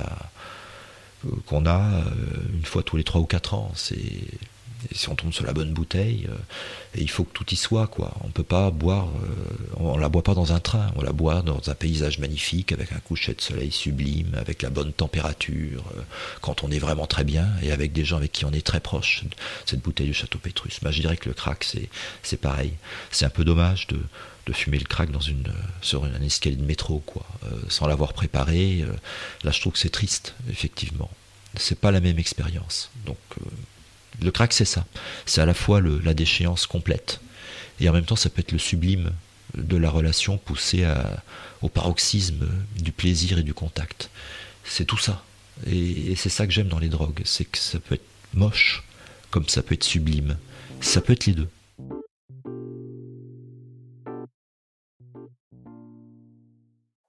qu'on 1.47 1.67
a 1.67 1.79
euh, 1.79 2.05
une 2.53 2.65
fois 2.65 2.83
tous 2.83 2.97
les 2.97 3.05
3 3.05 3.21
ou 3.21 3.27
4 3.27 3.55
ans. 3.55 3.73
C'est 3.75 4.27
si 4.91 5.09
on 5.09 5.15
tombe 5.15 5.33
sur 5.33 5.45
la 5.45 5.53
bonne 5.53 5.73
bouteille, 5.73 6.27
euh, 6.29 6.37
il 6.97 7.09
faut 7.09 7.25
que 7.25 7.33
tout 7.33 7.47
y 7.51 7.57
soit, 7.57 7.87
quoi. 7.87 8.15
On 8.23 8.31
peut 8.31 8.43
pas 8.43 8.71
boire, 8.71 9.09
euh, 9.09 9.57
on, 9.77 9.97
la 9.97 10.09
boit 10.09 10.23
pas 10.23 10.35
dans 10.35 10.53
un 10.53 10.61
train, 10.61 10.91
on 10.97 11.03
la 11.03 11.13
boit 11.13 11.43
dans 11.43 11.61
un 11.69 11.75
paysage 11.75 12.19
magnifique, 12.19 12.73
avec 12.73 12.93
un 12.93 12.99
coucher 12.99 13.35
de 13.35 13.41
soleil 13.41 13.71
sublime, 13.71 14.35
avec 14.37 14.63
la 14.63 14.71
bonne 14.71 14.93
température, 14.93 15.85
euh, 15.97 16.03
quand 16.41 16.65
on 16.65 16.71
est 16.71 16.79
vraiment 16.79 17.07
très 17.07 17.25
bien, 17.25 17.49
et 17.63 17.73
avec 17.73 17.93
des 17.93 18.05
gens 18.05 18.17
avec 18.17 18.33
qui 18.33 18.45
on 18.45 18.53
est 18.53 18.67
très 18.67 18.81
proche, 18.81 19.25
cette 19.67 19.81
bouteille 19.81 20.09
de 20.09 20.13
Château 20.13 20.39
Pétrus. 20.39 20.81
Bah, 20.83 20.91
je 20.91 21.01
dirais 21.01 21.17
que 21.17 21.29
le 21.29 21.35
crack, 21.35 21.65
c'est, 21.65 21.89
c'est 22.23 22.41
pareil. 22.41 22.73
C'est 23.11 23.25
un 23.25 23.31
peu 23.31 23.45
dommage 23.45 23.87
de, 23.87 23.99
de 24.47 24.53
fumer 24.53 24.79
le 24.79 24.87
crack 24.87 25.11
dans 25.11 25.21
une, 25.21 25.53
sur 25.81 26.05
un 26.05 26.23
escalier 26.23 26.57
de 26.57 26.65
métro, 26.65 27.03
quoi, 27.07 27.27
sans 27.69 27.87
l'avoir 27.87 28.13
préparé. 28.13 28.85
là, 29.45 29.51
je 29.51 29.61
trouve 29.61 29.75
que 29.75 29.79
c'est 29.79 29.91
triste, 29.91 30.35
effectivement. 30.51 31.11
C'est 31.57 31.79
pas 31.79 31.91
la 31.91 32.01
même 32.01 32.19
expérience. 32.19 32.91
Donc, 33.05 33.19
le 34.21 34.31
crack, 34.31 34.53
c'est 34.53 34.65
ça. 34.65 34.85
C'est 35.27 35.41
à 35.41 35.47
la 35.47 35.55
fois 35.55 35.81
la 35.81 36.15
déchéance 36.15 36.67
complète, 36.67 37.21
et 37.81 37.89
en 37.89 37.93
même 37.93 38.05
temps, 38.05 38.17
ça 38.17 38.31
peut 38.31 38.41
être 38.41 38.53
le 38.53 38.59
sublime 38.59 39.13
de 39.55 39.77
la 39.77 39.91
relation 39.91 40.39
poussée 40.39 40.87
au 41.61 41.69
paroxysme 41.69 42.49
du 42.79 42.93
plaisir 42.93 43.39
et 43.39 43.43
du 43.43 43.55
contact. 43.55 44.11
C'est 44.65 44.85
tout 44.85 44.99
ça. 44.99 45.25
Et, 45.67 46.13
et 46.13 46.17
c'est 46.17 46.29
ça 46.29 46.47
que 46.47 46.53
j'aime 46.53 46.69
dans 46.69 46.79
les 46.79 46.89
drogues, 46.89 47.21
c'est 47.25 47.45
que 47.45 47.59
ça 47.59 47.79
peut 47.79 47.95
être 47.97 48.07
moche, 48.35 48.83
comme 49.31 49.49
ça 49.49 49.63
peut 49.63 49.75
être 49.75 49.85
sublime. 49.85 50.37
Ça 50.81 51.01
peut 51.01 51.13
être 51.13 51.27
les 51.27 51.35
deux. 51.35 51.49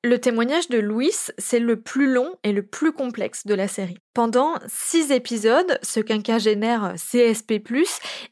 Le 0.05 0.17
témoignage 0.17 0.67
de 0.67 0.79
Louis, 0.79 1.13
c'est 1.37 1.59
le 1.59 1.79
plus 1.79 2.13
long 2.13 2.35
et 2.43 2.51
le 2.51 2.61
plus 2.61 2.91
complexe 2.91 3.47
de 3.47 3.55
la 3.55 3.69
série. 3.69 3.97
Pendant 4.13 4.59
six 4.67 5.09
épisodes, 5.09 5.79
ce 5.81 5.99
quinquagénaire 5.99 6.93
CSP+, 6.97 7.63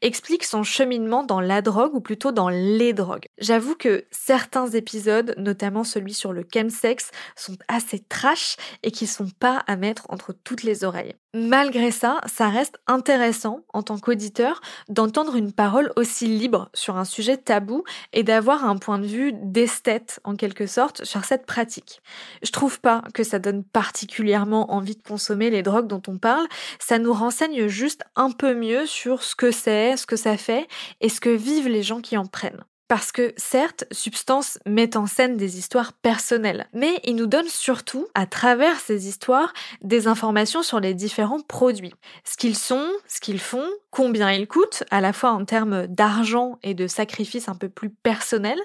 explique 0.04 0.44
son 0.44 0.62
cheminement 0.62 1.24
dans 1.24 1.42
la 1.42 1.64
drogue, 1.64 1.96
ou 1.96 2.02
plutôt 2.02 2.32
dans 2.32 2.50
les 2.50 2.94
drogues. 2.94 3.26
J'avoue 3.40 3.74
que 3.74 4.06
certains 4.12 4.68
épisodes, 4.68 5.34
notamment 5.38 5.84
celui 5.84 6.14
sur 6.14 6.34
le 6.34 6.46
chemsex, 6.54 7.10
sont 7.36 7.58
assez 7.68 7.98
trash 7.98 8.58
et 8.84 8.92
qui 8.92 9.08
sont 9.08 9.30
pas 9.40 9.64
à 9.66 9.76
mettre 9.76 10.06
entre 10.10 10.34
toutes 10.34 10.62
les 10.62 10.84
oreilles. 10.84 11.16
Malgré 11.34 11.92
ça, 11.92 12.20
ça 12.28 12.50
reste 12.50 12.78
intéressant 12.88 13.62
en 13.74 13.82
tant 13.82 13.98
qu'auditeur 13.98 14.62
d'entendre 14.90 15.36
une 15.38 15.54
parole 15.54 15.94
aussi 15.96 16.28
libre 16.28 16.70
sur 16.74 16.98
un 16.98 17.06
sujet 17.06 17.38
tabou 17.38 17.86
et 18.12 18.24
d'avoir 18.24 18.66
un 18.66 18.76
point 18.76 19.00
de 19.00 19.08
vue 19.08 19.32
d'esthète 19.34 20.20
en 20.26 20.36
quelque 20.36 20.68
sorte 20.68 21.06
sur 21.06 21.24
cette 21.24 21.46
pratique. 21.46 22.02
Je 22.44 22.52
trouve 22.52 22.82
pas 22.82 23.02
que 23.14 23.24
ça 23.24 23.40
donne 23.40 23.64
particulièrement 23.64 24.74
envie 24.74 24.98
de 24.98 25.02
consommer 25.02 25.50
les 25.50 25.64
drogues 25.64 25.71
dont 25.82 26.02
on 26.08 26.18
parle, 26.18 26.48
ça 26.80 27.00
nous 27.00 27.14
renseigne 27.14 27.68
juste 27.68 28.04
un 28.16 28.32
peu 28.32 28.54
mieux 28.54 28.86
sur 28.86 29.24
ce 29.24 29.36
que 29.36 29.52
c'est, 29.52 29.98
ce 29.98 30.06
que 30.06 30.16
ça 30.16 30.38
fait 30.38 30.68
et 31.00 31.10
ce 31.10 31.22
que 31.22 31.30
vivent 31.30 31.70
les 31.70 31.84
gens 31.84 32.02
qui 32.02 32.18
en 32.18 32.26
prennent. 32.26 32.64
Parce 32.92 33.14
que 33.14 33.34
certes, 33.38 33.86
Substance 33.90 34.60
met 34.66 34.98
en 34.98 35.08
scène 35.08 35.38
des 35.38 35.58
histoires 35.58 35.94
personnelles, 35.94 36.68
mais 36.74 37.00
il 37.06 37.16
nous 37.16 37.26
donne 37.26 37.48
surtout, 37.48 38.06
à 38.16 38.26
travers 38.26 38.82
ces 38.82 39.08
histoires, 39.08 39.54
des 39.82 40.10
informations 40.10 40.62
sur 40.62 40.82
les 40.82 40.94
différents 40.94 41.40
produits. 41.40 41.94
Ce 42.26 42.36
qu'ils 42.36 42.58
sont, 42.58 42.86
ce 43.08 43.22
qu'ils 43.22 43.40
font, 43.40 43.64
combien 43.92 44.30
ils 44.34 44.46
coûtent, 44.46 44.84
à 44.92 45.00
la 45.00 45.14
fois 45.14 45.32
en 45.32 45.46
termes 45.46 45.88
d'argent 45.88 46.60
et 46.64 46.74
de 46.74 46.88
sacrifices 46.88 47.48
un 47.48 47.56
peu 47.56 47.70
plus 47.70 47.92
personnels, 47.92 48.60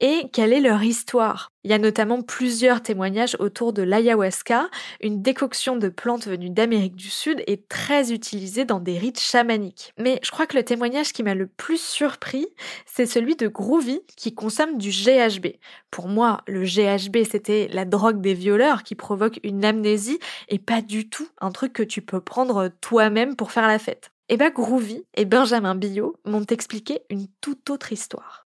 et 0.00 0.30
quelle 0.32 0.54
est 0.54 0.60
leur 0.60 0.82
histoire. 0.82 1.52
Il 1.66 1.70
y 1.70 1.74
a 1.74 1.78
notamment 1.78 2.22
plusieurs 2.22 2.80
témoignages 2.80 3.36
autour 3.40 3.72
de 3.72 3.82
l'ayahuasca, 3.82 4.68
une 5.00 5.20
décoction 5.20 5.74
de 5.74 5.88
plantes 5.88 6.28
venues 6.28 6.50
d'Amérique 6.50 6.94
du 6.94 7.10
Sud 7.10 7.42
et 7.48 7.60
très 7.60 8.12
utilisée 8.12 8.64
dans 8.64 8.78
des 8.78 8.98
rites 8.98 9.18
chamaniques. 9.18 9.92
Mais 9.98 10.20
je 10.22 10.30
crois 10.30 10.46
que 10.46 10.56
le 10.56 10.62
témoignage 10.62 11.12
qui 11.12 11.24
m'a 11.24 11.34
le 11.34 11.48
plus 11.48 11.80
surpris, 11.80 12.46
c'est 12.86 13.06
celui 13.06 13.34
de 13.34 13.48
Groovy 13.66 14.00
qui 14.16 14.32
consomme 14.32 14.78
du 14.78 14.90
GHB. 14.90 15.56
Pour 15.90 16.06
moi, 16.06 16.42
le 16.46 16.62
GHB, 16.62 17.24
c'était 17.28 17.68
la 17.72 17.84
drogue 17.84 18.20
des 18.20 18.32
violeurs 18.32 18.84
qui 18.84 18.94
provoque 18.94 19.40
une 19.42 19.64
amnésie 19.64 20.20
et 20.48 20.60
pas 20.60 20.82
du 20.82 21.08
tout 21.08 21.26
un 21.40 21.50
truc 21.50 21.72
que 21.72 21.82
tu 21.82 22.00
peux 22.00 22.20
prendre 22.20 22.70
toi-même 22.80 23.34
pour 23.34 23.50
faire 23.50 23.66
la 23.66 23.80
fête. 23.80 24.12
Et 24.28 24.34
eh 24.34 24.36
bah 24.36 24.50
ben, 24.50 24.62
Groovy 24.62 25.04
et 25.14 25.24
Benjamin 25.24 25.74
Billot 25.74 26.14
m'ont 26.24 26.44
expliqué 26.44 27.00
une 27.10 27.26
toute 27.40 27.68
autre 27.68 27.92
histoire. 27.92 28.46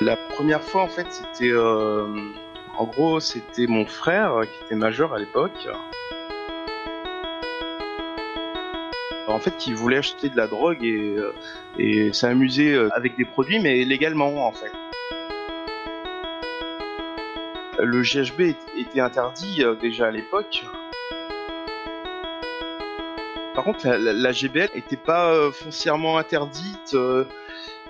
La 0.00 0.16
première 0.30 0.62
fois, 0.62 0.84
en 0.84 0.88
fait, 0.88 1.06
c'était. 1.10 1.52
Euh, 1.52 2.06
en 2.78 2.86
gros, 2.86 3.20
c'était 3.20 3.66
mon 3.66 3.84
frère 3.84 4.40
qui 4.40 4.64
était 4.64 4.76
majeur 4.76 5.12
à 5.12 5.18
l'époque. 5.18 5.68
En 9.28 9.38
fait, 9.38 9.56
qui 9.56 9.72
voulait 9.72 9.98
acheter 9.98 10.28
de 10.28 10.36
la 10.36 10.46
drogue 10.46 10.84
et, 10.84 11.16
euh, 11.78 12.12
s'amuser 12.12 12.72
euh, 12.72 12.88
avec 12.94 13.16
des 13.16 13.24
produits, 13.24 13.60
mais 13.60 13.84
légalement, 13.84 14.46
en 14.46 14.52
fait. 14.52 14.72
Le 17.78 18.02
GHB 18.02 18.54
était 18.78 19.00
interdit 19.00 19.64
déjà 19.80 20.06
à 20.06 20.10
l'époque. 20.10 20.64
Par 23.54 23.64
contre, 23.64 23.86
la, 23.86 24.32
GBL 24.32 24.70
n'était 24.74 24.96
pas 24.96 25.30
euh, 25.30 25.52
foncièrement 25.52 26.16
interdite. 26.16 26.96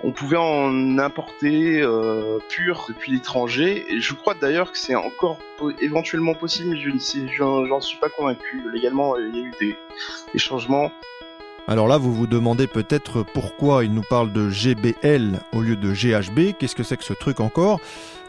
Euh, 0.03 0.09
on 0.09 0.13
pouvait 0.13 0.37
en 0.37 0.99
importer 0.99 1.81
euh, 1.81 2.39
pur 2.49 2.87
depuis 2.89 3.13
l'étranger. 3.13 3.85
Et 3.89 4.01
je 4.01 4.15
crois 4.15 4.35
d'ailleurs 4.35 4.73
que 4.73 4.79
c'est 4.79 4.95
encore 4.95 5.39
éventuellement 5.81 6.35
possible, 6.35 6.71
mais 6.71 6.81
je 6.81 6.91
j'en 7.37 7.81
suis 7.81 7.99
pas 7.99 8.09
convaincu. 8.09 8.63
Légalement, 8.73 9.17
il 9.17 9.37
y 9.37 9.41
a 9.41 9.43
eu 9.43 9.53
des 10.33 10.39
changements. 10.39 10.91
Alors 11.69 11.87
là, 11.87 11.97
vous 11.97 12.13
vous 12.13 12.27
demandez 12.27 12.67
peut-être 12.67 13.25
pourquoi 13.35 13.85
il 13.85 13.95
nous 13.95 14.03
parle 14.03 14.33
de 14.33 14.51
GBL 14.51 15.41
au 15.53 15.61
lieu 15.61 15.77
de 15.77 15.93
GHB. 15.93 16.57
Qu'est-ce 16.59 16.75
que 16.75 16.83
c'est 16.83 16.97
que 16.97 17.05
ce 17.05 17.13
truc 17.13 17.41
encore? 17.41 17.81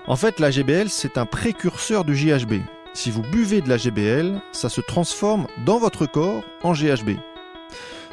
En 0.05 0.15
fait, 0.15 0.39
la 0.39 0.51
GBL, 0.51 0.89
c'est 0.89 1.17
un 1.17 1.25
précurseur 1.25 2.03
du 2.03 2.13
GHB. 2.13 2.61
Si 2.93 3.09
vous 3.09 3.23
buvez 3.23 3.61
de 3.61 3.69
la 3.69 3.77
GBL, 3.77 4.39
ça 4.51 4.69
se 4.69 4.81
transforme 4.81 5.47
dans 5.65 5.79
votre 5.79 6.05
corps 6.05 6.43
en 6.61 6.73
GHB. 6.73 7.17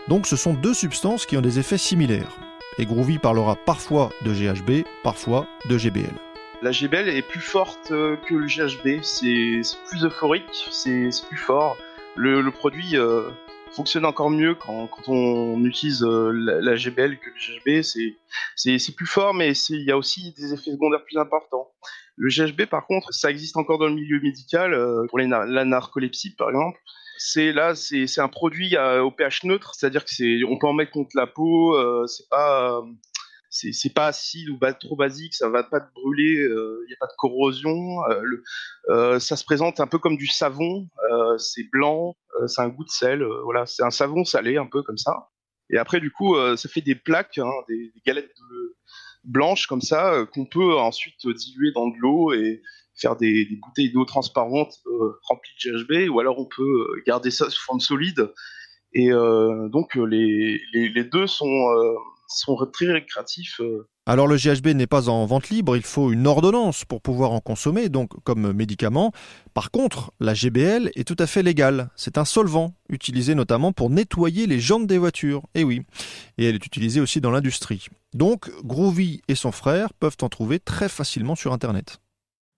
Donc 0.09 0.27
ce 0.27 0.37
sont 0.37 0.55
deux 0.55 0.73
substances 0.73 1.27
qui 1.27 1.37
ont 1.37 1.43
des 1.43 1.59
effets 1.59 1.79
similaires. 1.79 2.39
Et 2.79 2.87
Groovy 2.87 3.19
parlera 3.19 3.57
parfois 3.57 4.11
de 4.25 4.33
GHB, 4.33 4.87
parfois 5.03 5.47
de 5.69 5.77
GBL. 5.77 6.15
La 6.63 6.73
GBL 6.73 7.09
est 7.09 7.23
plus 7.23 7.41
forte 7.41 7.91
euh, 7.91 8.17
que 8.17 8.35
le 8.35 8.47
GHB, 8.47 9.03
c'est 9.03 9.63
plus 9.89 10.05
euphorique, 10.05 10.69
c'est 10.71 11.11
plus 11.29 11.39
fort. 11.39 11.77
Le, 12.17 12.49
produit 12.51 12.97
euh, 12.97 13.31
fonctionne 13.73 14.05
encore 14.05 14.31
mieux 14.31 14.55
quand, 14.55 14.91
on 15.09 15.65
utilise 15.65 16.03
euh, 16.03 16.33
la, 16.33 16.77
GBL 16.77 17.19
que 17.19 17.31
le 17.31 17.81
GHB. 17.81 17.83
C'est 18.57 18.95
plus 18.95 19.07
fort, 19.07 19.35
mais 19.35 19.53
il 19.71 19.85
y 19.85 19.91
a 19.91 19.97
aussi 19.97 20.33
des 20.37 20.53
effets 20.53 20.73
secondaires 20.73 21.05
plus 21.05 21.19
importants. 21.19 21.71
Le 22.21 22.29
GHB, 22.29 22.67
par 22.67 22.87
contre, 22.87 23.15
ça 23.15 23.31
existe 23.31 23.57
encore 23.57 23.79
dans 23.79 23.87
le 23.87 23.95
milieu 23.95 24.21
médical, 24.21 24.75
euh, 24.75 25.07
pour 25.09 25.19
la 25.19 25.65
narcolepsie, 25.65 26.35
par 26.35 26.51
exemple. 26.51 26.79
C'est 27.17 27.51
là, 27.51 27.75
c'est 27.75 28.19
un 28.19 28.29
produit 28.29 28.77
euh, 28.77 29.03
au 29.03 29.11
pH 29.11 29.45
neutre, 29.45 29.75
c'est-à-dire 29.75 30.05
que 30.05 30.11
c'est, 30.15 30.45
on 30.47 30.59
peut 30.59 30.67
en 30.67 30.75
mettre 30.75 30.91
contre 30.91 31.13
la 31.15 31.27
peau. 31.27 31.75
Euh, 31.75 32.07
c'est 32.07 32.29
pas, 32.29 32.83
c'est 33.49 33.95
pas 33.95 34.09
acide 34.09 34.51
ou 34.51 34.59
trop 34.79 34.97
basique, 34.97 35.35
ça 35.35 35.49
va 35.49 35.65
pas 35.65 35.81
te 35.81 35.91
brûler, 35.95 36.47
il 36.47 36.87
n'y 36.89 36.93
a 36.93 36.99
pas 37.01 37.07
de 37.07 37.17
corrosion. 37.17 38.03
ça 39.19 39.37
se 39.37 39.45
présente 39.45 39.81
un 39.81 39.87
peu 39.87 39.99
comme 39.99 40.19
du 40.19 40.27
savon, 40.27 40.89
c'est 41.39 41.69
blanc, 41.73 42.17
c'est 42.47 42.61
un 42.61 42.69
goût 42.69 42.85
de 42.85 42.91
sel, 42.91 43.25
voilà, 43.45 43.65
c'est 43.65 43.83
un 43.83 43.91
savon 43.91 44.25
salé 44.25 44.59
un 44.59 44.67
peu 44.67 44.83
comme 44.83 44.99
ça. 44.99 45.31
Et 45.71 45.79
après, 45.79 46.01
du 46.01 46.11
coup, 46.11 46.37
ça 46.57 46.69
fait 46.69 46.81
des 46.81 46.95
plaques, 46.95 47.39
hein, 47.39 47.51
des, 47.69 47.93
galettes 48.07 48.29
de, 48.29 48.77
blanches 49.25 49.67
comme 49.67 49.81
ça 49.81 50.15
euh, 50.15 50.27
qu'on 50.27 50.47
peut 50.47 50.77
ensuite 50.79 51.27
diluer 51.27 51.73
dans 51.73 51.89
de 51.89 51.97
l'eau 51.99 52.33
et 52.33 52.63
faire 52.95 53.17
des, 53.17 53.49
bouteilles 53.63 53.93
d'eau 53.93 54.05
transparentes 54.05 54.75
euh, 54.87 55.19
remplies 55.23 55.53
de 55.65 55.79
GHB 55.79 56.11
ou 56.11 56.21
alors 56.21 56.39
on 56.39 56.47
peut 56.47 56.63
euh, 56.63 57.03
garder 57.07 57.31
ça 57.31 57.49
sous 57.51 57.63
forme 57.63 57.81
solide 57.81 58.33
Et 58.93 59.11
donc 59.11 59.95
les, 59.95 60.61
les, 60.73 60.89
les, 60.89 61.05
deux 61.05 61.27
sont, 61.27 61.69
sont 62.29 62.57
très 62.73 62.93
récréatifs. 62.93 63.61
Alors 64.11 64.27
le 64.27 64.35
GHB 64.35 64.75
n'est 64.75 64.89
pas 64.89 65.09
en 65.09 65.25
vente 65.25 65.51
libre, 65.51 65.77
il 65.77 65.85
faut 65.85 66.11
une 66.11 66.27
ordonnance 66.27 66.85
pour 66.85 67.01
pouvoir 67.01 67.31
en 67.31 67.39
consommer, 67.39 67.89
donc 67.89 68.11
comme 68.25 68.53
médicament. 68.53 69.13
Par 69.55 69.71
contre, 69.71 70.11
la 70.19 70.35
GBL 70.35 70.91
est 70.97 71.07
tout 71.07 71.15
à 71.21 71.29
fait 71.29 71.45
légale. 71.45 71.91
C'est 71.95 72.19
un 72.19 72.25
solvant, 72.25 72.75
utilisé 72.89 73.37
notamment 73.37 73.71
pour 73.71 73.89
nettoyer 73.89 74.49
les 74.49 74.59
jantes 74.59 74.89
des 74.89 74.99
voitures. 74.99 75.47
Et 75.55 75.63
oui, 75.63 75.83
et 76.39 76.47
elle 76.47 76.57
est 76.57 76.67
utilisée 76.67 77.01
aussi 77.01 77.21
dans 77.21 77.31
l'industrie. 77.31 77.87
Donc 78.13 78.51
Groovy 78.65 79.23
et 79.29 79.37
son 79.37 79.53
frère 79.53 79.93
peuvent 79.93 80.17
en 80.23 80.29
trouver 80.29 80.59
très 80.59 80.89
facilement 80.89 81.37
sur 81.37 81.53
Internet. 81.53 82.01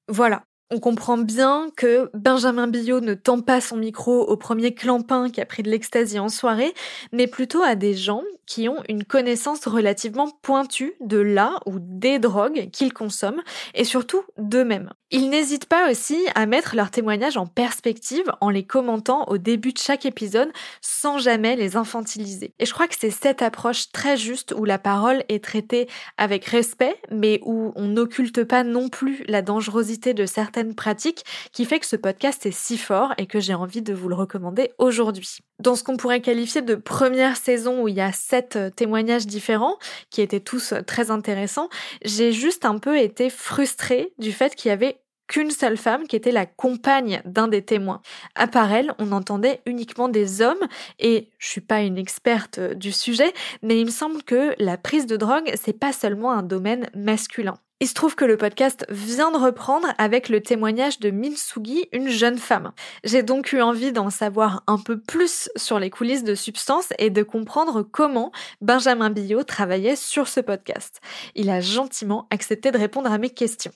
Voilà, 0.09 0.45
on 0.73 0.81
comprend 0.81 1.19
bien 1.19 1.69
que 1.77 2.11
Benjamin 2.15 2.67
Billot 2.67 3.01
ne 3.01 3.13
tend 3.13 3.43
pas 3.43 3.61
son 3.61 3.77
micro 3.77 4.23
au 4.23 4.39
premier 4.39 4.75
clampin 4.75 5.29
qui 5.29 5.43
a 5.43 5.45
pris 5.45 5.63
de 5.63 5.71
l'extasie 5.71 6.19
en 6.19 6.31
soirée, 6.31 6.73
mais 7.13 7.27
plutôt 7.27 7.63
à 7.63 7.75
des 7.75 7.95
gens 7.95 8.23
qui 8.47 8.69
ont 8.69 8.83
une 8.89 9.05
connaissance 9.05 9.67
relativement 9.67 10.31
pointue 10.43 10.95
de 11.01 11.19
la 11.19 11.61
ou 11.67 11.75
des 11.79 12.19
drogues 12.19 12.71
qu'ils 12.71 12.93
consomment 12.93 13.43
et 13.75 13.85
surtout 13.85 14.23
d'eux-mêmes. 14.39 14.91
Ils 15.11 15.29
n'hésitent 15.29 15.67
pas 15.67 15.91
aussi 15.91 16.19
à 16.35 16.47
mettre 16.47 16.75
leurs 16.75 16.91
témoignages 16.91 17.37
en 17.37 17.47
perspective 17.47 18.33
en 18.41 18.49
les 18.49 18.65
commentant 18.65 19.29
au 19.29 19.37
début 19.37 19.73
de 19.73 19.79
chaque 19.79 20.07
épisode 20.07 20.51
sans 20.81 21.19
jamais 21.19 21.55
les 21.55 21.77
infantiliser. 21.77 22.55
Et 22.59 22.67
je 22.67 22.73
crois 22.73 22.89
que 22.89 22.95
c'est 22.99 23.11
cette 23.11 23.43
approche 23.43 23.93
très 23.93 24.17
juste 24.17 24.55
où 24.57 24.65
la 24.65 24.79
parole 24.79 25.23
est 25.29 25.45
traitée 25.45 25.87
avec 26.17 26.47
respect 26.47 26.97
mais 27.11 27.41
où 27.45 27.73
on 27.77 27.89
n'occulte 27.89 28.45
pas 28.45 28.65
non 28.65 28.89
plus 28.89 29.23
la 29.29 29.43
dangerosité 29.43 30.15
de 30.15 30.27
certaines 30.27 30.62
pratiques 30.71 31.25
qui 31.53 31.65
fait 31.65 31.81
que 31.81 31.87
ce 31.87 31.97
podcast 31.97 32.47
est 32.47 32.53
si 32.53 32.79
fort 32.79 33.15
et 33.19 33.27
que 33.27 33.41
j'ai 33.41 33.55
envie 33.55 33.83
de 33.83 33.93
vous 33.93 34.09
le 34.09 34.15
recommander 34.15 34.73
aujourd'hui. 34.79 35.39
Dans 35.59 35.77
ce 35.77 35.85
qu'on 35.85 35.97
pourrait 35.97 36.21
qualifier 36.21 36.63
de 36.63 36.75
première 36.75 37.37
saison 37.37 37.83
où 37.83 37.89
il 37.89 37.95
y 37.95 38.01
a 38.01 38.13
sept 38.13 38.57
euh, 38.57 38.71
témoignages 38.71 39.27
différents, 39.27 39.79
qui 40.11 40.21
étaient 40.21 40.41
tous 40.41 40.73
euh, 40.73 40.83
très 40.83 41.11
intéressants, 41.11 41.69
j'ai 42.05 42.33
juste 42.33 42.65
un 42.65 42.79
peu 42.79 42.99
été 42.99 43.31
frustrée 43.31 44.13
du 44.19 44.33
fait 44.33 44.55
qu'il 44.55 44.71
y 44.71 44.73
avait 44.73 45.03
qu'une 45.29 45.51
seule 45.51 45.79
femme 45.79 46.07
qui 46.07 46.17
était 46.17 46.33
la 46.33 46.47
compagne 46.47 47.23
d'un 47.25 47.49
des 47.49 47.63
témoins. 47.63 48.03
À 48.35 48.47
part 48.47 48.73
elle, 48.73 48.93
on 48.99 49.13
entendait 49.13 49.63
uniquement 49.65 50.09
des 50.09 50.43
hommes 50.43 50.67
et 50.99 51.31
je 51.39 51.49
suis 51.49 51.61
pas 51.61 51.81
une 51.81 51.97
experte 51.97 52.59
euh, 52.59 52.75
du 52.75 52.93
sujet, 52.93 53.33
mais 53.63 53.81
il 53.81 53.87
me 53.87 53.91
semble 53.91 54.23
que 54.23 54.55
la 54.59 54.77
prise 54.77 55.07
de 55.07 55.17
drogue, 55.17 55.51
c'est 55.55 55.79
pas 55.79 55.93
seulement 55.93 56.33
un 56.33 56.43
domaine 56.43 56.91
masculin. 56.95 57.55
Il 57.83 57.89
se 57.89 57.95
trouve 57.95 58.15
que 58.15 58.25
le 58.25 58.37
podcast 58.37 58.87
vient 58.91 59.33
de 59.33 59.39
reprendre 59.39 59.89
avec 59.99 60.29
le 60.29 60.41
témoignage 60.41 61.01
de 61.01 61.11
Minsugi, 61.11 61.89
une 61.91 62.11
jeune 62.11 62.39
femme. 62.39 62.71
J'ai 63.03 63.25
donc 63.25 63.53
eu 63.53 63.61
envie 63.61 63.91
d'en 63.91 64.09
savoir 64.09 64.63
un 64.69 64.79
peu 64.79 65.01
plus 65.01 65.51
sur 65.57 65.81
les 65.81 65.91
coulisses 65.91 66.23
de 66.23 66.37
Substance 66.37 66.93
et 67.01 67.11
de 67.11 67.25
comprendre 67.25 67.83
comment 67.83 68.31
Benjamin 68.61 69.11
Billot 69.11 69.43
travaillait 69.43 69.97
sur 69.97 70.29
ce 70.29 70.39
podcast. 70.39 71.01
Il 71.35 71.51
a 71.51 71.61
gentiment 71.61 72.29
accepté 72.31 72.71
de 72.71 72.79
répondre 72.79 73.11
à 73.11 73.19
mes 73.19 73.31
questions. 73.31 73.73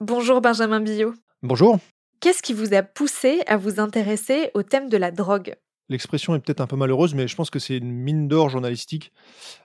Bonjour 0.00 0.40
Benjamin 0.40 0.80
Billot. 0.80 1.14
Bonjour. 1.44 1.78
Qu'est-ce 2.18 2.42
qui 2.42 2.52
vous 2.52 2.74
a 2.74 2.82
poussé 2.82 3.44
à 3.46 3.56
vous 3.56 3.78
intéresser 3.78 4.50
au 4.54 4.64
thème 4.64 4.88
de 4.88 4.96
la 4.96 5.12
drogue? 5.12 5.54
L'expression 5.88 6.34
est 6.34 6.40
peut-être 6.40 6.60
un 6.60 6.66
peu 6.66 6.76
malheureuse, 6.76 7.14
mais 7.14 7.28
je 7.28 7.36
pense 7.36 7.50
que 7.50 7.58
c'est 7.58 7.76
une 7.76 7.92
mine 7.92 8.28
d'or 8.28 8.48
journalistique, 8.48 9.12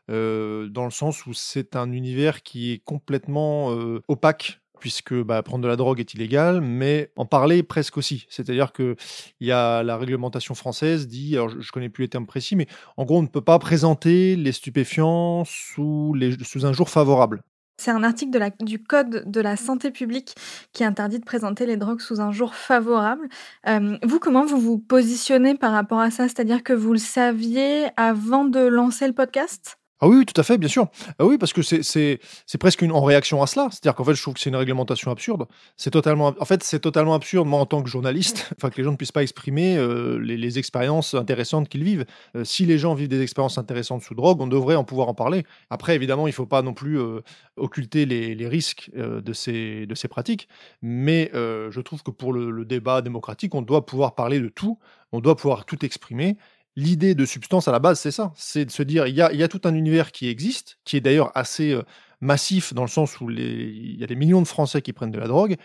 euh, 0.10 0.68
dans 0.68 0.86
le 0.86 0.92
sens 0.92 1.26
où 1.26 1.34
c'est 1.34 1.76
un 1.76 1.92
univers 1.92 2.44
qui 2.44 2.72
est 2.72 2.84
complètement 2.84 3.72
euh, 3.72 4.04
opaque 4.08 4.62
puisque 4.80 5.14
bah, 5.14 5.42
prendre 5.44 5.64
de 5.64 5.68
la 5.68 5.76
drogue 5.76 6.00
est 6.00 6.14
illégal, 6.16 6.60
mais 6.60 7.12
en 7.16 7.26
parler 7.26 7.64
presque 7.64 7.98
aussi. 7.98 8.26
C'est-à-dire 8.30 8.74
que 8.74 8.96
il 9.40 9.48
y 9.48 9.52
a 9.52 9.84
la 9.84 9.96
réglementation 9.96 10.56
française 10.56 11.08
dit, 11.08 11.36
alors 11.36 11.50
je, 11.50 11.58
ne 11.58 11.72
connais 11.72 11.90
plus 11.90 12.04
les 12.04 12.10
termes 12.10 12.26
précis, 12.26 12.56
mais 12.56 12.68
en 12.98 13.06
gros 13.06 13.20
on 13.20 13.22
ne 13.22 13.28
peut 13.28 13.42
pas 13.42 13.60
présenter 13.60 14.36
les 14.36 14.52
stupéfiants 14.52 15.44
sous 15.46 16.16
un 16.64 16.74
jour 16.74 16.90
favorable. 16.90 17.44
C'est 17.82 17.90
un 17.90 18.04
article 18.04 18.40
du 18.60 18.84
Code 18.84 19.24
de 19.26 19.42
la 19.42 19.58
santé 19.58 19.90
publique 19.90 20.36
qui 20.72 20.84
interdit 20.84 21.18
de 21.18 21.26
présenter 21.26 21.66
les 21.66 21.78
drogues 21.78 22.00
sous 22.00 22.22
un 22.22 22.32
jour 22.32 22.54
favorable. 22.54 23.28
Euh, 23.68 23.98
vous, 24.04 24.20
comment 24.20 24.46
vous 24.46 24.60
vous 24.60 24.78
positionnez 24.78 25.56
par 25.56 25.72
rapport 25.72 26.00
à 26.00 26.12
ça? 26.12 26.28
C'est-à-dire 26.28 26.62
que 26.62 26.74
vous 26.74 26.94
le 26.94 27.00
saviez 27.00 27.88
avant 27.98 28.46
de 28.46 28.60
lancer 28.60 29.08
le 29.08 29.14
podcast? 29.14 29.81
Ah 30.04 30.08
oui, 30.08 30.26
tout 30.26 30.40
à 30.42 30.44
fait, 30.44 30.58
bien 30.58 30.68
sûr. 30.68 30.88
Ah 31.20 31.26
oui, 31.26 31.38
parce 31.38 31.54
que 31.54 31.62
c'est 31.62 32.20
presque 32.60 32.82
une, 32.82 32.92
en 32.92 33.04
réaction 33.04 33.44
à 33.44 33.48
cela. 33.48 33.68
C'est-à-dire 33.70 33.94
qu'en 33.94 34.04
fait, 34.04 34.16
je 34.16 34.22
trouve 34.24 34.34
que 34.34 34.40
c'est 34.40 34.50
une 34.50 34.56
réglementation 34.56 35.12
absurde. 35.12 35.46
C'est 35.78 35.92
totalement, 35.92 36.34
en 36.40 36.46
fait, 36.46 36.64
c'est 36.64 36.80
totalement 36.80 37.14
absurde, 37.14 37.48
moi, 37.48 37.60
en 37.60 37.68
tant 37.68 37.84
que 37.84 37.90
journaliste, 37.90 38.52
que 38.60 38.78
les 38.78 38.84
gens 38.84 38.92
ne 38.92 38.96
puissent 38.96 39.12
pas 39.12 39.22
exprimer 39.22 39.78
euh, 39.78 40.18
les, 40.18 40.58
expériences 40.58 41.14
intéressantes 41.14 41.70
qu'ils 41.70 41.84
vivent. 41.84 42.06
Euh, 42.36 42.44
si 42.44 42.66
les 42.66 42.80
gens 42.80 42.96
vivent 42.96 43.10
des 43.10 43.22
expériences 43.22 43.60
intéressantes 43.60 44.02
sous 44.02 44.16
drogue, 44.16 44.42
on 44.42 44.48
devrait 44.48 44.76
en 44.76 44.84
pouvoir 44.84 45.08
en 45.08 45.14
parler. 45.14 45.46
Après, 45.70 45.96
évidemment, 45.96 46.26
il 46.26 46.32
ne 46.32 46.36
faut 46.36 46.48
pas 46.48 46.64
non 46.64 46.74
plus 46.74 47.00
euh, 47.00 47.22
occulter 47.56 48.08
les, 48.08 48.48
risques 48.48 48.90
de, 48.96 49.34
ces, 49.34 49.86
de 49.86 49.94
ces 49.94 50.08
pratiques. 50.08 50.48
Mais 50.82 51.30
je 51.34 51.80
trouve 51.80 52.02
que 52.02 52.10
pour 52.12 52.34
le, 52.34 52.50
le 52.50 52.66
débat 52.66 53.02
démocratique, 53.04 53.54
on 53.54 53.62
doit 53.62 53.86
pouvoir 53.86 54.16
parler 54.16 54.40
de 54.40 54.50
tout, 54.50 54.80
on 55.12 55.20
doit 55.20 55.36
pouvoir 55.36 55.66
tout 55.66 55.86
exprimer 55.86 56.38
l'idée 56.76 57.16
de 57.16 57.26
substance 57.26 57.68
à 57.68 57.72
la 57.72 57.80
base, 57.80 58.00
c'est 58.00 58.12
ça. 58.12 58.32
C'est 58.36 58.66
de 58.66 58.72
se 58.72 58.84
dire, 58.84 59.08
il 59.08 59.16
y 59.16 59.22
a, 59.22 59.48
tout 59.48 59.62
un 59.66 59.76
univers 59.76 60.12
qui 60.12 60.28
existe, 60.28 60.78
qui 60.86 60.98
est 60.98 61.02
d'ailleurs 61.02 61.32
assez 61.36 61.72
euh, 61.72 61.84
massif 62.22 62.74
dans 62.74 62.84
le 62.84 62.90
sens 62.90 63.20
où 63.20 63.30
il 63.30 64.00
y 64.00 64.04
a 64.04 64.08
des 64.08 64.16
millions 64.16 64.42
de 64.42 64.48
Français 64.48 64.82
qui 64.82 64.94
prennent 64.94 65.12
de 65.12 65.20
la 65.20 65.28
drogue, 65.28 65.58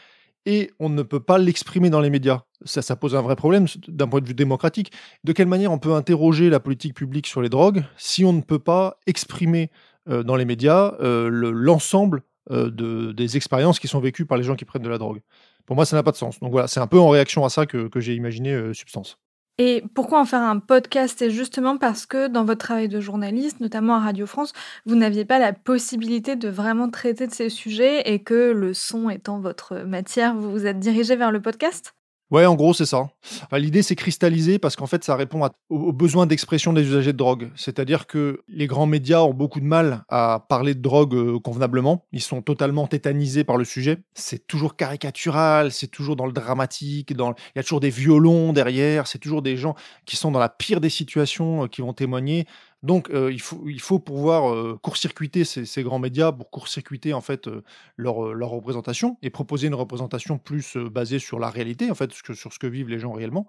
et 0.45 0.71
on 0.79 0.89
ne 0.89 1.03
peut 1.03 1.21
pas 1.21 1.39
l'exprimer 1.39 1.91
dans 1.91 2.01
les 2.01 2.11
médias. 2.11 2.43
Ça, 2.65 2.95
pose 2.97 3.17
un 3.17 3.23
vrai 3.23 3.35
problème 3.35 3.67
d'un 3.89 4.07
point 4.07 4.21
de 4.21 4.27
vue 4.27 4.35
démocratique. 4.35 4.93
De 5.25 5.33
quelle 5.33 5.49
manière 5.49 5.73
on 5.73 5.79
peut 5.79 5.95
interroger 5.95 6.51
la 6.51 6.61
politique 6.61 6.95
publique 6.95 7.27
sur 7.27 7.43
les 7.43 7.49
drogues 7.49 7.85
si 7.97 8.25
on 8.25 8.33
ne 8.33 8.41
peut 8.41 8.61
pas 8.61 8.99
exprimer 9.07 9.71
euh, 10.09 10.23
dans 10.23 10.37
les 10.37 10.45
médias 10.45 10.95
euh, 11.01 11.29
l'ensemble 11.29 12.23
de, 12.49 13.11
des 13.11 13.37
expériences 13.37 13.81
qui 13.81 13.89
sont 13.89 13.99
vécues 13.99 14.25
par 14.25 14.39
les 14.39 14.45
gens 14.45 14.55
qui 14.55 14.65
prennent 14.65 14.83
de 14.83 14.89
la 14.89 14.99
drogue? 14.99 15.21
Pour 15.67 15.75
moi, 15.75 15.85
ça 15.85 15.97
n'a 15.97 16.05
pas 16.05 16.13
de 16.13 16.17
sens. 16.17 16.39
Donc 16.39 16.53
voilà, 16.53 16.69
c'est 16.69 16.79
un 16.79 16.87
peu 16.87 17.01
en 17.01 17.09
réaction 17.09 17.45
à 17.45 17.49
ça 17.49 17.67
que 17.67 17.91
j'ai 17.97 18.15
imaginé 18.15 18.73
Substance. 18.73 19.19
Et 19.59 19.85
pourquoi 19.95 20.21
en 20.21 20.27
faire 20.27 20.43
un 20.43 20.59
podcast? 20.59 21.17
C'est 21.19 21.31
justement 21.31 21.79
parce 21.79 22.05
que 22.05 22.29
dans 22.29 22.45
votre 22.45 22.67
travail 22.67 22.89
de 22.89 23.01
journaliste, 23.01 23.61
notamment 23.61 23.97
à 23.97 24.01
Radio 24.01 24.27
France, 24.27 24.53
vous 24.85 24.97
n'aviez 24.97 25.25
pas 25.25 25.39
la 25.39 25.55
possibilité 25.55 26.37
de 26.37 26.49
vraiment 26.49 26.91
traiter 26.91 27.27
de 27.27 27.33
ces 27.33 27.49
sujets 27.49 28.03
et 28.13 28.23
que 28.23 28.53
le 28.53 28.75
son 28.75 29.09
étant 29.09 29.41
votre 29.41 29.77
matière, 29.79 30.35
vous 30.35 30.51
vous 30.51 30.67
êtes 30.67 30.79
dirigé 30.79 31.17
vers 31.17 31.33
le 31.33 31.41
podcast? 31.41 31.96
Ouais, 32.33 32.45
en 32.45 32.57
gros, 32.57 32.75
c'est 32.75 32.87
ça. 32.87 33.09
L'idée, 33.53 33.83
c'est 33.83 33.95
cristalliser 33.95 34.59
parce 34.59 34.75
qu'en 34.75 34.87
fait, 34.87 35.05
ça 35.05 35.15
répond 35.15 35.49
aux, 35.69 35.93
besoins 35.93 36.27
d'expression 36.27 36.73
des 36.73 36.83
usagers 36.83 37.13
de 37.13 37.19
drogue. 37.19 37.51
C'est-à-dire 37.55 38.09
que 38.09 38.43
les 38.49 38.67
grands 38.67 38.87
médias 38.87 39.21
ont 39.21 39.33
beaucoup 39.33 39.61
de 39.61 39.65
mal 39.65 40.03
à 40.09 40.45
parler 40.49 40.75
de 40.75 40.81
drogue 40.81 41.15
euh, 41.15 41.39
convenablement. 41.39 42.05
Ils 42.11 42.21
sont 42.21 42.43
totalement 42.43 42.89
tétanisés 42.89 43.45
par 43.45 43.57
le 43.57 43.65
sujet. 43.65 43.99
C'est 44.15 44.45
toujours 44.49 44.75
caricatural, 44.75 45.71
c'est 45.71 45.87
toujours 45.87 46.17
dans 46.17 46.27
le 46.27 46.33
dramatique, 46.33 47.13
il 47.13 47.17
y 47.55 47.59
a 47.59 47.63
toujours 47.63 47.81
des 47.81 47.91
violons 47.91 48.53
derrière, 48.53 49.07
c'est 49.07 49.19
toujours 49.19 49.43
des 49.43 49.57
gens 49.57 49.77
qui 50.05 50.17
sont 50.17 50.33
dans 50.33 50.41
la 50.41 50.49
pire 50.49 50.81
des 50.81 50.91
situations 50.91 51.65
euh, 51.65 51.67
qui 51.69 51.81
vont 51.81 51.93
témoigner. 51.93 52.47
Donc, 52.87 53.11
euh, 53.11 53.33
il, 53.33 53.41
faut, 53.81 53.99
pouvoir 53.99 54.55
euh, 54.55 54.79
court-circuiter 54.81 55.45
ces, 55.45 55.83
grands 55.83 55.99
médias 55.99 56.31
pour 56.31 56.51
court-circuiter 56.51 57.15
en 57.15 57.21
fait 57.21 57.49
euh, 57.49 57.65
leur, 57.97 58.15
représentation 58.15 59.19
et 59.23 59.31
proposer 59.31 59.67
une 59.67 59.75
représentation 59.75 60.39
plus 60.39 60.77
basée 60.77 61.19
sur 61.19 61.41
la 61.41 61.51
réalité, 61.51 61.91
en 61.91 61.97
fait, 61.97 62.13
sur 62.13 62.53
ce 62.53 62.59
que 62.61 62.69
vivent 62.69 62.89
les 62.89 63.01
gens 63.01 63.13
réellement. 63.13 63.49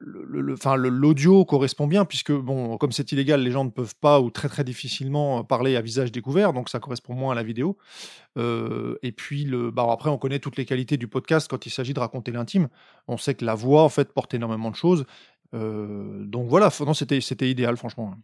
L'audio 0.00 1.44
correspond 1.44 1.86
bien 1.86 2.06
puisque 2.06 2.32
bon, 2.32 2.78
comme 2.78 2.92
c'est 2.92 3.12
illégal, 3.12 3.42
les 3.42 3.50
gens 3.50 3.64
ne 3.64 3.70
peuvent 3.70 3.94
pas 4.00 4.20
ou 4.20 4.30
très 4.30 4.48
très 4.48 4.64
difficilement 4.64 5.44
parler 5.44 5.76
à 5.76 5.82
visage 5.82 6.10
découvert, 6.10 6.54
donc 6.54 6.70
ça 6.70 6.80
correspond 6.80 7.14
moins 7.14 7.32
à 7.32 7.34
la 7.34 7.42
vidéo. 7.42 7.76
et 8.36 9.12
puis 9.12 9.46
bah, 9.72 9.86
après, 9.90 10.08
on 10.08 10.16
connaît 10.16 10.40
toutes 10.40 10.56
les 10.56 10.64
qualités 10.64 10.96
du 10.96 11.08
podcast 11.08 11.46
quand 11.48 11.66
il 11.66 11.70
s'agit 11.70 11.92
de 11.92 12.00
raconter 12.00 12.32
l'intime. 12.32 12.68
On 13.06 13.18
sait 13.18 13.34
que 13.34 13.44
la 13.44 13.54
voix 13.54 13.82
en 13.82 13.90
fait 13.90 14.12
porte 14.14 14.32
énormément 14.32 14.70
de 14.70 14.76
choses. 14.76 15.04
donc 15.52 16.48
voilà, 16.48 16.70
c'était 16.70 17.50
idéal 17.50 17.76
franchement. 17.76 18.16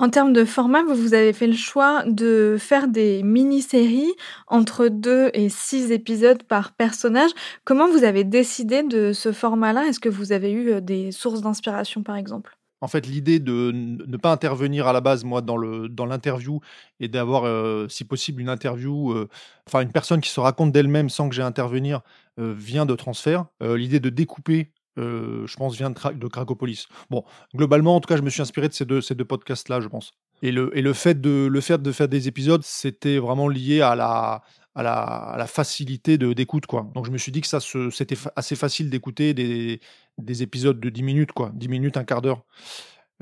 En 0.00 0.08
termes 0.08 0.32
de 0.32 0.46
format, 0.46 0.82
vous 0.82 1.12
avez 1.12 1.34
fait 1.34 1.46
le 1.46 1.52
choix 1.52 2.04
de 2.06 2.56
faire 2.58 2.88
des 2.88 3.22
mini-séries 3.22 4.14
entre 4.46 4.88
deux 4.88 5.28
et 5.34 5.50
six 5.50 5.92
épisodes 5.92 6.42
par 6.42 6.72
personnage. 6.72 7.30
Comment 7.66 7.86
vous 7.86 8.02
avez 8.02 8.24
décidé 8.24 8.82
de 8.82 9.12
ce 9.12 9.30
format-là? 9.30 9.84
Est-ce 9.84 10.00
que 10.00 10.08
vous 10.08 10.32
avez 10.32 10.52
eu 10.52 10.70
euh, 10.70 10.80
des 10.80 11.12
sources 11.12 11.42
d'inspiration, 11.42 12.02
par 12.02 12.16
exemple? 12.16 12.56
En 12.80 12.88
fait, 12.88 13.06
l'idée 13.06 13.40
de 13.40 13.72
ne 13.72 14.16
pas 14.16 14.32
intervenir 14.32 14.86
à 14.86 14.94
la 14.94 15.02
base, 15.02 15.22
moi, 15.22 15.42
dans 15.42 15.58
le 15.58 15.90
dans 15.90 16.06
l'interview 16.06 16.60
et 16.98 17.08
d'avoir, 17.08 17.44
euh, 17.44 17.86
si 17.90 18.04
possible, 18.04 18.40
une 18.40 18.48
interview, 18.48 19.12
euh, 19.12 19.28
enfin 19.66 19.82
une 19.82 19.92
personne 19.92 20.22
qui 20.22 20.30
se 20.30 20.40
raconte 20.40 20.72
d'elle-même 20.72 21.10
sans 21.10 21.28
que 21.28 21.34
j'ai 21.34 21.42
à 21.42 21.46
intervenir, 21.46 22.00
vient 22.38 22.86
de 22.86 22.94
transfert. 22.94 23.44
l'idée 23.60 24.00
de 24.00 24.08
découper 24.08 24.70
euh, 25.00 25.46
je 25.46 25.56
pense, 25.56 25.76
vient 25.76 25.90
de, 25.90 26.12
de, 26.12 26.26
Cracopolis. 26.28 26.86
Bon, 27.10 27.24
globalement, 27.54 27.96
en 27.96 28.00
tout 28.00 28.08
cas, 28.08 28.16
je 28.16 28.22
me 28.22 28.30
suis 28.30 28.42
inspiré 28.42 28.68
de 28.68 28.72
ces 28.72 28.84
deux, 28.84 29.00
ces 29.00 29.14
deux 29.14 29.24
podcasts-là, 29.24 29.80
je 29.80 29.88
pense. 29.88 30.12
Et 30.42 30.52
le, 30.52 30.92
fait 30.92 31.20
de, 31.20 31.48
le 31.50 31.78
de 31.78 31.92
faire 31.92 32.08
des 32.08 32.28
épisodes, 32.28 32.62
c'était 32.64 33.18
vraiment 33.18 33.48
lié 33.48 33.82
à 33.82 33.94
la, 33.94 35.46
facilité 35.46 36.18
d'écoute. 36.18 36.64
Donc, 36.94 37.06
je 37.06 37.10
me 37.10 37.18
suis 37.18 37.32
dit 37.32 37.40
que 37.40 37.46
ça 37.46 37.60
c'était 37.60 38.16
assez 38.36 38.56
facile 38.56 38.88
d'écouter 38.90 39.34
des, 39.34 39.80
des 40.18 40.42
épisodes 40.42 40.80
de 40.80 40.88
10 40.88 41.02
minutes, 41.02 41.32
quoi. 41.32 41.50
10 41.54 41.68
minutes, 41.68 41.96
un 41.96 42.04
quart 42.04 42.22
d'heure. 42.22 42.44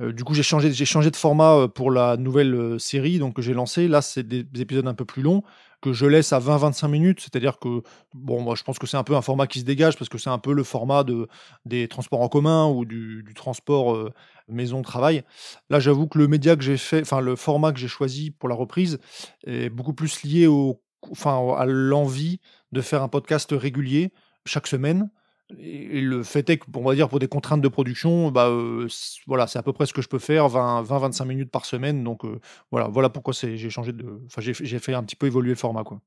Euh, 0.00 0.12
du 0.12 0.24
coup, 0.24 0.34
j'ai 0.34 0.42
changé, 0.42 0.72
changé 0.72 1.10
de 1.10 1.16
format 1.16 1.54
euh, 1.54 1.68
pour 1.68 1.90
la 1.90 2.16
nouvelle 2.16 2.78
série 2.78 3.18
donc 3.18 3.34
que 3.34 3.42
j'ai 3.42 3.54
lancée. 3.54 3.88
Là, 3.88 4.02
c'est 4.02 4.26
des, 4.26 4.46
épisodes 4.60 4.86
un 4.86 4.94
peu 4.94 5.04
plus 5.04 5.22
longs 5.22 5.42
que 5.80 5.92
je 5.92 6.06
laisse 6.06 6.32
à 6.32 6.40
20-25 6.40 6.88
minutes. 6.88 7.20
C'est-à-dire 7.20 7.58
que, 7.58 7.82
bon, 8.14 8.40
moi, 8.40 8.54
je 8.54 8.62
pense 8.62 8.78
que 8.78 8.86
c'est 8.86 8.96
un 8.96 9.04
peu 9.04 9.16
un 9.16 9.22
format 9.22 9.46
qui 9.46 9.60
se 9.60 9.64
dégage 9.64 9.96
parce 9.96 10.08
que 10.08 10.18
c'est 10.18 10.30
un 10.30 10.38
peu 10.38 10.52
le 10.52 10.64
format 10.64 11.04
de, 11.04 11.28
des 11.64 11.88
transports 11.88 12.20
en 12.20 12.28
commun 12.28 12.66
ou 12.66 12.84
du, 12.84 13.24
transport 13.34 14.10
maison-travail. 14.48 15.22
Là, 15.70 15.78
j'avoue 15.78 16.06
que 16.08 16.18
le 16.18 16.28
média 16.28 16.56
que 16.56 16.62
j'ai 16.62 16.76
fait, 16.76 17.02
enfin, 17.02 17.20
le 17.20 17.36
format 17.36 17.72
que 17.72 17.78
j'ai 17.78 17.88
choisi 17.88 18.30
pour 18.30 18.48
la 18.48 18.54
reprise 18.54 18.98
est 19.46 19.68
beaucoup 19.68 19.92
plus 19.92 20.22
lié 20.24 20.46
au, 20.46 20.82
enfin, 21.10 21.54
à 21.56 21.66
l'envie 21.66 22.40
de 22.72 22.80
faire 22.80 23.02
un 23.02 23.08
podcast 23.08 23.50
régulier 23.52 24.12
chaque 24.46 24.66
semaine 24.66 25.10
et 25.56 26.00
le 26.00 26.22
fait 26.22 26.50
est 26.50 26.58
que, 26.58 26.66
on 26.74 26.82
va 26.82 26.94
dire, 26.94 27.08
pour 27.08 27.18
des 27.18 27.28
contraintes 27.28 27.62
de 27.62 27.68
production, 27.68 28.30
bah, 28.30 28.48
euh, 28.48 28.86
voilà, 29.26 29.46
c'est 29.46 29.58
à 29.58 29.62
peu 29.62 29.72
près 29.72 29.86
ce 29.86 29.94
que 29.94 30.02
je 30.02 30.08
peux 30.08 30.18
faire, 30.18 30.46
20-25 30.48 31.24
minutes 31.24 31.50
par 31.50 31.64
semaine. 31.64 32.04
Donc 32.04 32.24
euh, 32.24 32.40
voilà, 32.70 32.88
voilà 32.88 33.08
pourquoi 33.08 33.32
j'ai 33.32 33.70
changé 33.70 33.92
de, 33.92 34.20
enfin 34.26 34.42
j'ai 34.42 34.78
fait 34.78 34.94
un 34.94 35.02
petit 35.02 35.16
peu 35.16 35.26
évoluer 35.26 35.50
le 35.50 35.56
format, 35.56 35.84
quoi. 35.84 36.00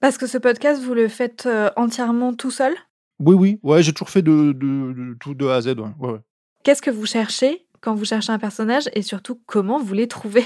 Parce 0.00 0.18
que 0.18 0.26
ce 0.26 0.36
podcast, 0.36 0.82
vous 0.82 0.94
le 0.94 1.08
faites 1.08 1.46
euh, 1.46 1.70
entièrement 1.76 2.34
tout 2.34 2.50
seul? 2.50 2.74
Oui, 3.20 3.34
oui, 3.34 3.60
ouais, 3.62 3.82
j'ai 3.82 3.92
toujours 3.92 4.10
fait 4.10 4.22
de, 4.22 4.52
de, 4.52 5.16
tout 5.20 5.34
de 5.34 5.46
A 5.46 5.56
à 5.56 5.60
Z. 5.60 5.76
Ouais, 6.00 6.18
Qu'est-ce 6.64 6.82
que 6.82 6.90
vous 6.90 7.06
cherchez 7.06 7.66
quand 7.80 7.94
vous 7.94 8.04
cherchez 8.04 8.32
un 8.32 8.38
personnage 8.38 8.90
et 8.94 9.02
surtout 9.02 9.40
comment 9.46 9.78
vous 9.78 9.94
les 9.94 10.08
trouvez? 10.08 10.44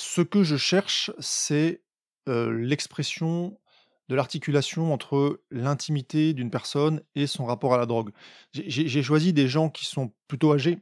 Ce 0.00 0.20
que 0.20 0.42
je 0.42 0.56
cherche, 0.56 1.10
c'est 1.18 1.82
l'expression 2.26 3.58
de 4.08 4.14
l'articulation 4.14 4.92
entre 4.92 5.40
l'intimité 5.50 6.34
d'une 6.34 6.50
personne 6.50 7.02
et 7.14 7.26
son 7.26 7.44
rapport 7.44 7.74
à 7.74 7.78
la 7.78 7.86
drogue. 7.86 8.10
J'ai 8.52 9.02
choisi 9.02 9.32
des 9.32 9.48
gens 9.48 9.70
qui 9.70 9.86
sont 9.86 10.12
plutôt 10.28 10.52
âgés, 10.52 10.78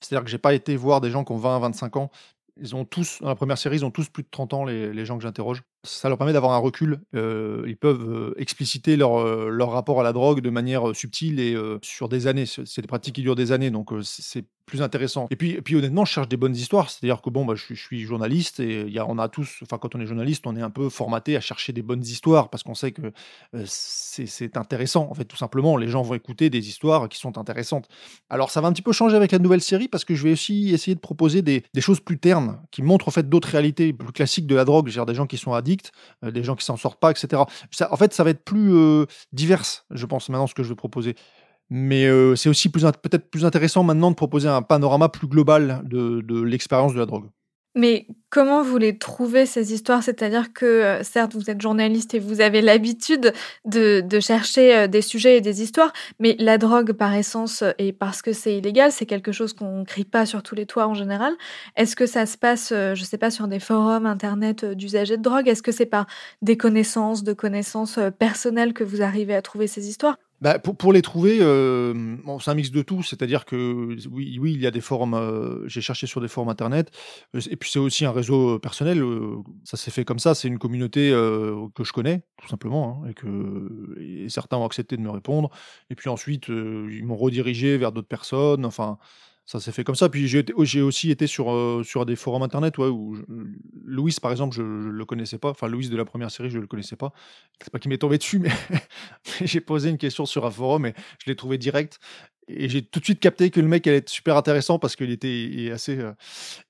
c'est-à-dire 0.00 0.24
que 0.24 0.30
j'ai 0.30 0.38
pas 0.38 0.54
été 0.54 0.76
voir 0.76 1.00
des 1.00 1.10
gens 1.10 1.24
qui 1.24 1.32
ont 1.32 1.36
20 1.36 1.58
25 1.58 1.96
ans. 1.96 2.10
Ils 2.56 2.76
ont 2.76 2.84
tous, 2.84 3.20
dans 3.20 3.28
la 3.28 3.34
première 3.34 3.58
série, 3.58 3.76
ils 3.76 3.84
ont 3.84 3.90
tous 3.90 4.08
plus 4.08 4.22
de 4.22 4.28
30 4.30 4.54
ans, 4.54 4.64
les, 4.64 4.92
les 4.92 5.06
gens 5.06 5.16
que 5.16 5.22
j'interroge 5.22 5.62
ça 5.82 6.08
leur 6.08 6.18
permet 6.18 6.32
d'avoir 6.32 6.52
un 6.52 6.58
recul. 6.58 7.00
Ils 7.14 7.76
peuvent 7.78 8.34
expliciter 8.36 8.96
leur, 8.96 9.24
leur 9.50 9.70
rapport 9.70 10.00
à 10.00 10.02
la 10.02 10.12
drogue 10.12 10.40
de 10.40 10.50
manière 10.50 10.94
subtile 10.94 11.40
et 11.40 11.56
sur 11.82 12.08
des 12.08 12.26
années. 12.26 12.46
C'est 12.46 12.82
des 12.82 12.88
pratiques 12.88 13.14
qui 13.14 13.22
durent 13.22 13.36
des 13.36 13.52
années, 13.52 13.70
donc 13.70 13.90
c'est 14.02 14.44
plus 14.70 14.82
intéressant. 14.82 15.26
Et 15.30 15.36
puis, 15.36 15.50
et 15.50 15.62
puis 15.62 15.74
honnêtement, 15.76 16.04
je 16.04 16.12
cherche 16.12 16.28
des 16.28 16.36
bonnes 16.36 16.54
histoires. 16.54 16.90
C'est-à-dire 16.90 17.20
que 17.20 17.28
bon, 17.28 17.44
bah, 17.44 17.54
je, 17.56 17.74
suis 17.74 18.00
journaliste 18.02 18.60
et 18.60 18.88
y 18.88 18.98
a, 18.98 19.06
on 19.06 19.18
a 19.18 19.28
tous, 19.28 19.58
enfin 19.62 19.78
quand 19.78 19.94
on 19.94 20.00
est 20.00 20.06
journaliste, 20.06 20.46
on 20.46 20.56
est 20.56 20.62
un 20.62 20.70
peu 20.70 20.88
formaté 20.88 21.36
à 21.36 21.40
chercher 21.40 21.72
des 21.72 21.82
bonnes 21.82 22.02
histoires 22.02 22.48
parce 22.48 22.62
qu'on 22.62 22.74
sait 22.74 22.92
que 22.92 23.12
c'est 23.64 24.56
intéressant. 24.56 25.08
En 25.10 25.14
fait, 25.14 25.24
tout 25.24 25.36
simplement, 25.36 25.76
les 25.76 25.88
gens 25.88 26.02
vont 26.02 26.14
écouter 26.14 26.48
des 26.50 26.68
histoires 26.68 27.08
qui 27.08 27.18
sont 27.18 27.36
intéressantes. 27.36 27.88
Alors 28.30 28.50
ça 28.50 28.60
va 28.60 28.68
un 28.68 28.72
petit 28.72 28.82
peu 28.82 28.92
changer 28.92 29.16
avec 29.16 29.32
la 29.32 29.38
nouvelle 29.38 29.60
série 29.60 29.88
parce 29.88 30.04
que 30.04 30.14
je 30.14 30.22
vais 30.22 30.32
aussi 30.32 30.70
essayer 30.70 30.94
de 30.94 31.00
proposer 31.00 31.42
des, 31.42 31.64
des 31.74 31.80
choses 31.80 32.00
plus 32.00 32.18
ternes 32.18 32.60
qui 32.70 32.82
montrent 32.82 33.08
en 33.08 33.10
fait 33.12 33.28
d'autres 33.28 33.48
réalités 33.48 33.92
plus 33.92 34.12
classiques 34.12 34.46
de 34.46 34.54
la 34.54 34.64
drogue. 34.64 34.88
J'ai 34.88 35.04
des 35.04 35.14
gens 35.14 35.26
qui 35.26 35.36
sont 35.36 35.52
addicts 35.52 35.69
euh, 36.24 36.30
des 36.30 36.42
gens 36.42 36.56
qui 36.56 36.64
s'en 36.64 36.76
sortent 36.76 37.00
pas, 37.00 37.10
etc. 37.10 37.42
en 37.90 37.96
fait, 37.96 38.12
ça 38.12 38.24
va 38.24 38.30
être 38.30 38.44
plus 38.44 38.72
euh, 38.74 39.06
divers, 39.32 39.62
je 39.90 40.06
pense, 40.06 40.28
maintenant, 40.28 40.46
ce 40.46 40.54
que 40.54 40.62
je 40.62 40.68
vais 40.68 40.74
proposer. 40.74 41.14
Mais 41.70 42.06
euh, 42.06 42.34
c'est 42.34 42.48
aussi 42.48 42.68
peut-être 42.68 43.30
plus 43.30 43.44
intéressant 43.44 43.84
maintenant 43.84 44.10
de 44.10 44.16
proposer 44.16 44.48
un 44.48 44.62
panorama 44.62 45.08
plus 45.08 45.28
global 45.28 45.82
de 45.84 46.42
l'expérience 46.42 46.94
de 46.94 46.98
la 46.98 47.06
drogue. 47.06 47.30
Mais 47.76 48.08
comment 48.30 48.62
vous 48.62 48.78
les 48.78 48.98
trouvez 48.98 49.46
ces 49.46 49.72
histoires? 49.72 50.02
C'est-à-dire 50.02 50.52
que 50.52 50.66
euh, 50.66 51.02
certes 51.04 51.34
vous 51.34 51.50
êtes 51.50 51.60
journaliste 51.60 52.14
et 52.14 52.18
vous 52.18 52.40
avez 52.40 52.62
l'habitude 52.62 53.32
de, 53.64 54.02
chercher 54.20 54.76
euh, 54.76 54.86
des 54.88 55.02
sujets 55.02 55.36
et 55.36 55.40
des 55.40 55.62
histoires, 55.62 55.92
mais 56.18 56.34
la 56.40 56.58
drogue 56.58 56.92
par 56.92 57.14
essence 57.14 57.62
euh, 57.62 57.70
et 57.78 57.92
parce 57.92 58.22
que 58.22 58.32
c'est 58.32 58.56
illégal, 58.58 58.90
c'est 58.90 59.06
quelque 59.06 59.30
chose 59.30 59.52
qu'on 59.52 59.84
crie 59.84 60.04
pas 60.04 60.26
sur 60.26 60.42
tous 60.42 60.56
les 60.56 60.66
toits 60.66 60.88
en 60.88 60.94
général. 60.94 61.32
Est-ce 61.76 61.94
que 61.94 62.06
ça 62.06 62.26
se 62.26 62.36
passe, 62.36 62.70
je 62.70 63.04
sais 63.04 63.18
pas, 63.18 63.30
sur 63.30 63.46
des 63.46 63.60
forums 63.60 64.06
internet 64.06 64.64
d'usagers 64.64 65.16
de 65.16 65.22
drogue? 65.22 65.46
Est-ce 65.48 65.62
que 65.62 65.72
c'est 65.72 65.86
par 65.86 66.06
des 66.42 66.56
connaissances, 66.56 67.22
de 67.22 67.32
connaissances 67.32 68.00
personnelles 68.18 68.72
que 68.72 68.84
vous 68.84 69.02
arrivez 69.02 69.34
à 69.34 69.42
trouver 69.42 69.68
ces 69.68 69.88
histoires? 69.88 70.16
Bah, 70.40 70.58
pour, 70.58 70.76
pour, 70.76 70.92
les 70.92 71.02
trouver, 71.02 71.38
euh, 71.42 72.16
c'est 72.40 72.50
un 72.50 72.54
mix 72.54 72.70
de 72.70 72.82
tout. 72.82 73.02
C'est-à-dire 73.02 73.44
que 73.44 73.96
oui, 74.10 74.38
oui, 74.40 74.52
il 74.54 74.60
y 74.60 74.66
a 74.66 74.70
des 74.70 74.80
forums. 74.80 75.14
Euh, 75.14 75.68
j'ai 75.68 75.82
cherché 75.82 76.06
sur 76.06 76.20
des 76.20 76.28
forums 76.28 76.48
internet. 76.48 76.90
Euh, 77.34 77.40
et 77.50 77.56
puis 77.56 77.70
c'est 77.70 77.78
aussi 77.78 78.06
un 78.06 78.12
réseau 78.12 78.58
personnel. 78.58 79.04
ça 79.64 79.76
s'est 79.76 79.90
fait 79.90 80.04
comme 80.04 80.18
ça. 80.18 80.34
C'est 80.34 80.48
une 80.48 80.58
communauté 80.58 81.10
que 81.74 81.84
je 81.84 81.92
connais, 81.92 82.22
tout 82.40 82.48
simplement, 82.48 83.02
hein, 83.04 83.10
et 83.10 83.14
que 83.14 84.26
certains 84.28 84.56
ont 84.56 84.64
accepté 84.64 84.96
de 84.96 85.02
me 85.02 85.10
répondre. 85.10 85.50
Et 85.90 85.94
puis 85.94 86.08
ensuite, 86.08 86.48
ils 86.48 87.04
m'ont 87.04 87.16
redirigé 87.16 87.76
vers 87.76 87.92
d'autres 87.92 88.08
personnes. 88.08 88.64
Enfin, 88.64 88.98
ça 89.46 89.60
s'est 89.60 89.72
fait 89.72 89.84
comme 89.84 89.94
ça. 89.94 90.08
Puis 90.08 90.28
j'ai 90.28 90.82
aussi 90.82 91.10
été 91.10 91.26
sur, 91.26 91.50
euh, 91.52 91.82
sur 91.84 92.06
des 92.06 92.16
forums 92.16 92.42
internet 92.42 92.78
ouais, 92.78 92.86
où 92.86 93.18
Louis, 93.84 94.14
par 94.20 94.30
exemple, 94.30 94.54
je 94.54 94.62
ne 94.62 94.90
le 94.90 95.04
connaissais 95.04 95.38
pas. 95.38 95.50
Enfin, 95.50 95.68
Louis 95.68 95.88
de 95.88 95.96
la 95.96 96.04
première 96.04 96.30
série, 96.30 96.50
je 96.50 96.56
ne 96.56 96.62
le 96.62 96.66
connaissais 96.66 96.96
pas. 96.96 97.12
C'est 97.62 97.72
pas 97.72 97.78
qu'il 97.78 97.88
m'est 97.88 97.98
tombé 97.98 98.18
dessus, 98.18 98.38
mais 98.40 98.52
j'ai 99.42 99.60
posé 99.60 99.90
une 99.90 99.98
question 99.98 100.26
sur 100.26 100.46
un 100.46 100.50
forum 100.50 100.86
et 100.86 100.94
je 101.18 101.30
l'ai 101.30 101.36
trouvé 101.36 101.58
direct. 101.58 101.98
Et 102.48 102.68
j'ai 102.68 102.82
tout 102.82 103.00
de 103.00 103.04
suite 103.04 103.20
capté 103.20 103.50
que 103.50 103.60
le 103.60 103.68
mec 103.68 103.86
allait 103.86 103.98
être 103.98 104.08
super 104.08 104.36
intéressant 104.36 104.78
parce 104.78 104.96
qu'il 104.96 105.10
était 105.10 105.70
assez, 105.72 105.98
euh, 105.98 106.12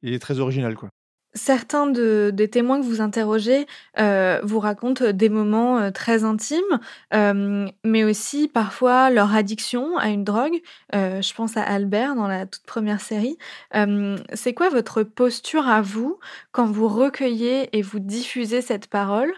il 0.03 0.13
est 0.13 0.19
très 0.19 0.39
original, 0.39 0.75
quoi. 0.75 0.91
Certains 1.35 1.87
de, 1.87 2.31
des 2.35 2.49
témoins 2.49 2.81
que 2.81 2.85
vous 2.85 3.01
interrogez 3.01 3.67
euh, 4.01 4.41
vous 4.43 4.59
racontent 4.59 5.13
des 5.13 5.29
moments 5.29 5.79
euh, 5.79 5.91
très 5.93 6.25
intimes, 6.25 6.81
euh, 7.15 7.69
mais 7.85 8.03
aussi 8.03 8.49
parfois 8.49 9.11
leur 9.11 9.33
addiction 9.33 9.97
à 9.97 10.09
une 10.09 10.25
drogue. 10.25 10.61
je 10.93 11.35
pense 11.35 11.57
à 11.57 11.63
Albert 11.63 12.17
dans 12.17 12.27
la 12.27 12.47
toute 12.47 12.65
première 12.65 13.01
série. 13.01 13.39
c'est 14.35 14.55
quoi 14.55 14.71
votre 14.71 15.03
posture 15.05 15.69
à 15.69 15.83
vous 15.83 16.19
quand 16.53 16.67
vous 16.67 16.89
recueillez 16.89 17.69
et 17.77 17.83
vous 17.83 18.01
diffusez 18.01 18.61
cette 18.61 18.89
parole? 18.89 19.33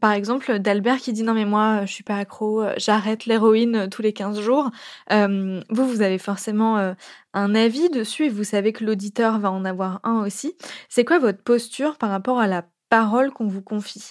Par 0.00 0.12
exemple, 0.12 0.58
d'Albert 0.58 0.98
qui 0.98 1.12
dit 1.12 1.22
non 1.22 1.34
mais 1.34 1.44
moi 1.44 1.84
je 1.86 1.92
suis 1.92 2.04
pas 2.04 2.16
accro, 2.16 2.64
j'arrête 2.76 3.26
l'héroïne 3.26 3.88
tous 3.90 4.02
les 4.02 4.12
15 4.12 4.40
jours. 4.40 4.70
vous, 5.10 5.88
vous 5.88 6.02
avez 6.02 6.18
forcément 6.18 6.94
un 7.34 7.54
avis 7.54 7.88
dessus 7.90 8.26
et 8.26 8.28
vous 8.28 8.44
savez 8.44 8.72
que 8.72 8.84
l'auditeur 8.84 9.38
va 9.38 9.50
en 9.50 9.64
avoir 9.64 10.00
un 10.04 10.24
aussi. 10.24 10.56
C'est 10.88 11.04
quoi 11.04 11.18
votre 11.18 11.42
posture 11.42 11.98
par 11.98 12.10
rapport 12.10 12.38
à 12.38 12.46
la 12.46 12.64
parole 12.88 13.32
qu'on 13.32 13.46
vous 13.46 13.62
confie? 13.62 14.10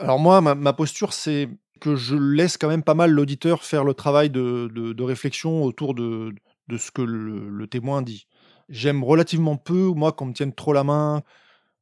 Alors 0.00 0.18
moi, 0.18 0.40
ma, 0.40 0.72
posture, 0.72 1.12
c'est 1.12 1.48
que 1.80 1.96
je 1.96 2.16
laisse 2.16 2.56
quand 2.56 2.68
même 2.68 2.82
pas 2.82 2.94
mal 2.94 3.10
l'auditeur 3.10 3.64
faire 3.64 3.84
le 3.84 3.94
travail 3.94 4.30
de, 4.30 5.02
réflexion 5.02 5.62
autour 5.64 5.94
de, 5.94 6.34
ce 6.76 6.90
que 6.90 7.02
le 7.02 7.66
témoin 7.66 8.00
dit. 8.02 8.26
J'aime 8.68 9.04
relativement 9.04 9.56
peu, 9.56 9.88
moi, 9.88 10.12
qu'on 10.12 10.26
me 10.26 10.32
tienne 10.32 10.54
trop 10.54 10.72
la 10.72 10.82
main, 10.82 11.22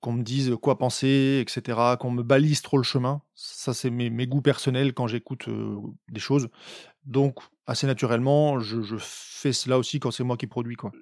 qu'on 0.01 0.13
me 0.13 0.23
dise 0.23 0.57
quoi 0.61 0.79
penser, 0.79 1.43
etc., 1.43 1.97
qu'on 1.99 2.11
me 2.11 2.23
balise 2.23 2.63
trop 2.63 2.79
le 2.79 2.83
chemin. 2.83 3.23
Ça, 3.35 3.75
c'est 3.75 3.91
mes, 3.91 4.27
goûts 4.27 4.43
personnels 4.43 4.95
quand 4.95 5.07
j'écoute 5.07 5.49
des 6.09 6.21
choses. 6.21 6.49
Donc, 7.05 7.41
assez 7.67 7.87
naturellement, 7.87 8.61
je, 8.61 8.97
fais 8.99 9.53
cela 9.53 9.79
aussi 9.79 10.01
quand 10.01 10.11
c'est 10.11 10.25
moi 10.25 10.37
qui 10.37 10.47
produis. 10.47 10.77
Quoi 10.77 10.93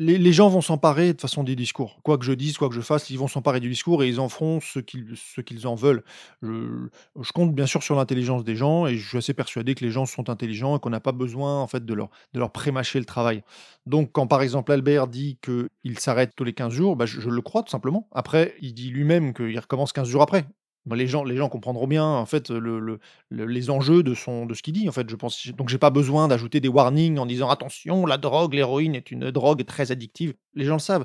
les, 0.00 0.32
gens 0.32 0.48
vont 0.48 0.62
s'emparer 0.62 1.12
de 1.12 1.20
façon 1.20 1.44
des 1.44 1.54
discours. 1.54 2.00
Quoi 2.02 2.16
que 2.16 2.24
je 2.24 2.32
dise, 2.32 2.56
quoi 2.56 2.70
que 2.70 2.74
je 2.74 2.80
fasse, 2.80 3.10
ils 3.10 3.18
vont 3.18 3.28
s'emparer 3.28 3.60
du 3.60 3.68
discours 3.68 4.02
et 4.02 4.08
ils 4.08 4.18
en 4.18 4.30
feront 4.30 4.58
ce 4.60 4.78
qu'ils, 4.78 5.66
en 5.66 5.74
veulent. 5.74 6.02
Je, 6.42 6.88
compte 7.34 7.54
bien 7.54 7.66
sûr 7.66 7.82
sur 7.82 7.96
l'intelligence 7.96 8.42
des 8.42 8.56
gens 8.56 8.86
et 8.86 8.96
je 8.96 9.06
suis 9.06 9.18
assez 9.18 9.34
persuadé 9.34 9.74
que 9.74 9.84
les 9.84 9.90
gens 9.90 10.06
sont 10.06 10.30
intelligents 10.30 10.76
et 10.76 10.80
qu'on 10.80 10.90
n'a 10.90 11.00
pas 11.00 11.12
besoin 11.12 11.60
en 11.60 11.66
fait 11.66 11.84
de 11.84 11.94
leur, 11.94 12.08
de 12.32 12.38
leur 12.38 12.50
prémâcher 12.50 12.98
le 12.98 13.04
travail. 13.04 13.42
Donc 13.84 14.10
quand 14.12 14.26
par 14.26 14.40
exemple 14.40 14.72
Albert 14.72 15.06
dit 15.06 15.38
qu'il 15.42 15.98
s'arrête 15.98 16.32
tous 16.34 16.44
les 16.44 16.54
15 16.54 16.72
jours, 16.72 16.96
bah, 16.96 17.04
je, 17.04 17.20
je, 17.20 17.28
le 17.28 17.42
crois 17.42 17.62
tout 17.62 17.70
simplement. 17.70 18.08
Après, 18.12 18.54
il 18.62 18.72
dit 18.72 18.90
lui-même 18.90 19.34
qu'il 19.34 19.58
recommence 19.58 19.92
15 19.92 20.08
jours 20.08 20.22
après. 20.22 20.46
Bah, 20.86 20.96
les 20.96 21.06
gens, 21.06 21.24
les 21.24 21.36
gens 21.36 21.50
comprendront 21.50 21.86
bien 21.86 22.04
en 22.04 22.24
fait 22.24 22.48
le, 22.50 22.98
les 23.30 23.70
enjeux 23.70 24.02
de 24.02 24.14
son 24.14 24.46
de 24.46 24.54
ce 24.54 24.62
qu'il 24.62 24.72
dit 24.72 24.88
en 24.88 24.92
fait. 24.92 25.08
Je 25.10 25.16
pense 25.16 25.46
donc 25.48 25.68
j'ai 25.68 25.78
pas 25.78 25.90
besoin 25.90 26.26
d'ajouter 26.26 26.60
des 26.60 26.68
warnings 26.68 27.18
en 27.18 27.26
disant 27.26 27.50
attention 27.50 28.06
la 28.06 28.16
drogue, 28.16 28.54
l'héroïne 28.54 28.94
est 28.94 29.10
une 29.10 29.30
drogue 29.30 29.64
très 29.66 29.92
addictive. 29.92 30.34
Les 30.54 30.64
gens 30.64 30.74
le 30.74 30.80
savent. 30.80 31.04